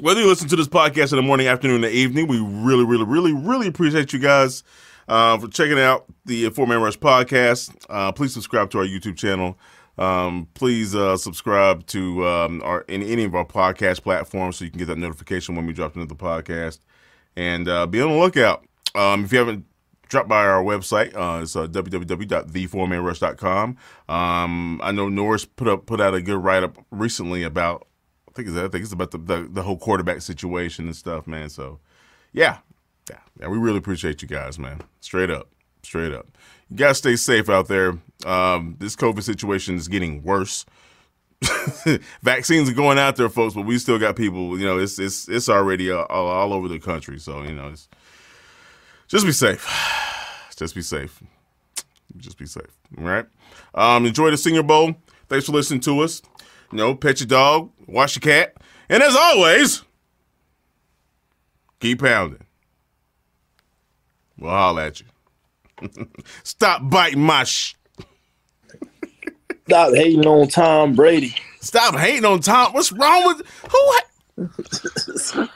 [0.00, 3.04] whether you listen to this podcast in the morning, afternoon, or evening, we really, really,
[3.04, 4.62] really, really appreciate you guys
[5.08, 7.74] uh, for checking out the Four Man Rush podcast.
[7.88, 9.58] Uh, please subscribe to our YouTube channel.
[9.96, 14.70] Um, please uh, subscribe to um, our in any of our podcast platforms so you
[14.70, 16.78] can get that notification when we drop another podcast.
[17.36, 18.64] And uh, be on the lookout.
[18.94, 19.64] Um, if you haven't
[20.08, 23.76] dropped by our website, uh, it's uh, www.thefourmanrush.com.
[24.08, 27.86] Um, I know Norris put up put out a good write up recently about
[28.28, 31.26] I think it's I think it's about the, the, the whole quarterback situation and stuff,
[31.26, 31.48] man.
[31.48, 31.80] So
[32.32, 32.58] yeah,
[33.10, 34.82] yeah, yeah, we really appreciate you guys, man.
[35.00, 35.48] Straight up,
[35.82, 36.26] straight up.
[36.70, 37.98] You gotta stay safe out there.
[38.26, 40.66] Um, this COVID situation is getting worse.
[42.22, 44.58] Vaccines are going out there, folks, but we still got people.
[44.58, 47.18] You know, it's it's it's already uh, all, all over the country.
[47.18, 47.72] So you know,
[49.08, 49.66] just be safe.
[50.56, 51.22] Just be safe.
[52.16, 52.76] Just be safe.
[52.98, 53.26] All right.
[53.76, 54.96] Um, enjoy the Senior Bowl.
[55.28, 56.20] Thanks for listening to us.
[56.72, 58.56] You know, pet your dog, wash your cat,
[58.88, 59.84] and as always,
[61.78, 62.47] keep pounding.
[64.38, 65.06] We'll holler at you.
[66.42, 67.74] Stop biting my sh.
[69.66, 71.34] Stop hating on Tom Brady.
[71.60, 72.72] Stop hating on Tom.
[72.72, 73.78] What's wrong with who?
[74.38, 75.48] I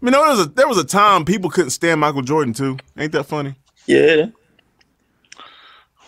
[0.00, 2.78] mean, there was a there was a time people couldn't stand Michael Jordan too.
[2.98, 3.54] Ain't that funny?
[3.86, 4.26] Yeah.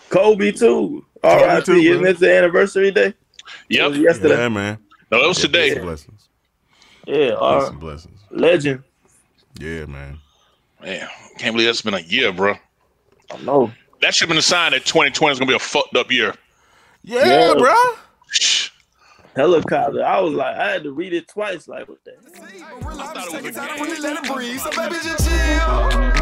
[0.09, 1.05] Kobe too.
[1.23, 1.87] R.I.P.
[1.87, 3.13] Isn't it the anniversary day?
[3.69, 3.95] Yep.
[3.95, 4.37] yesterday.
[4.37, 4.77] Yeah, man.
[5.11, 5.77] No, it was today.
[5.79, 6.29] Blessings.
[7.05, 7.31] Yeah.
[7.39, 8.19] R- blessings.
[8.29, 8.83] legend.
[9.59, 10.19] Yeah, man.
[10.81, 11.07] Man,
[11.37, 12.55] can't believe that's been a year, bro.
[13.31, 13.71] I know.
[14.01, 16.33] That should have been a sign that 2020 is gonna be a fucked up year.
[17.03, 17.53] Yeah, Yeah.
[17.57, 17.73] bro.
[18.29, 18.69] Shh.
[19.35, 20.03] Helicopter.
[20.03, 21.67] I was like, I had to read it twice.
[21.67, 22.11] Like, what the?
[22.29, 23.81] thought it was a game.
[23.81, 26.13] Really let it breathe, so baby just chill.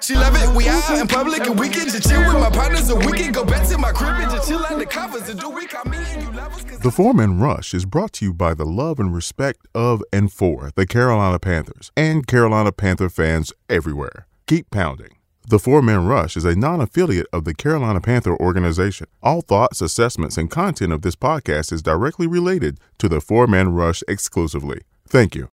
[0.00, 2.88] She love it, we out in public and we can just chill with my partners
[2.90, 5.48] and we can go back to my crib and just chill under covers and do
[5.48, 8.34] we call me and you lovers 'cause The Four Man Rush is brought to you
[8.34, 13.52] by the love and respect of and for the Carolina Panthers and Carolina Panther fans
[13.70, 14.26] everywhere.
[14.46, 15.16] Keep pounding.
[15.48, 19.06] The Four Man Rush is a non affiliate of the Carolina Panther organization.
[19.22, 23.72] All thoughts, assessments, and content of this podcast is directly related to the Four Man
[23.72, 24.80] Rush exclusively.
[25.08, 25.48] Thank you.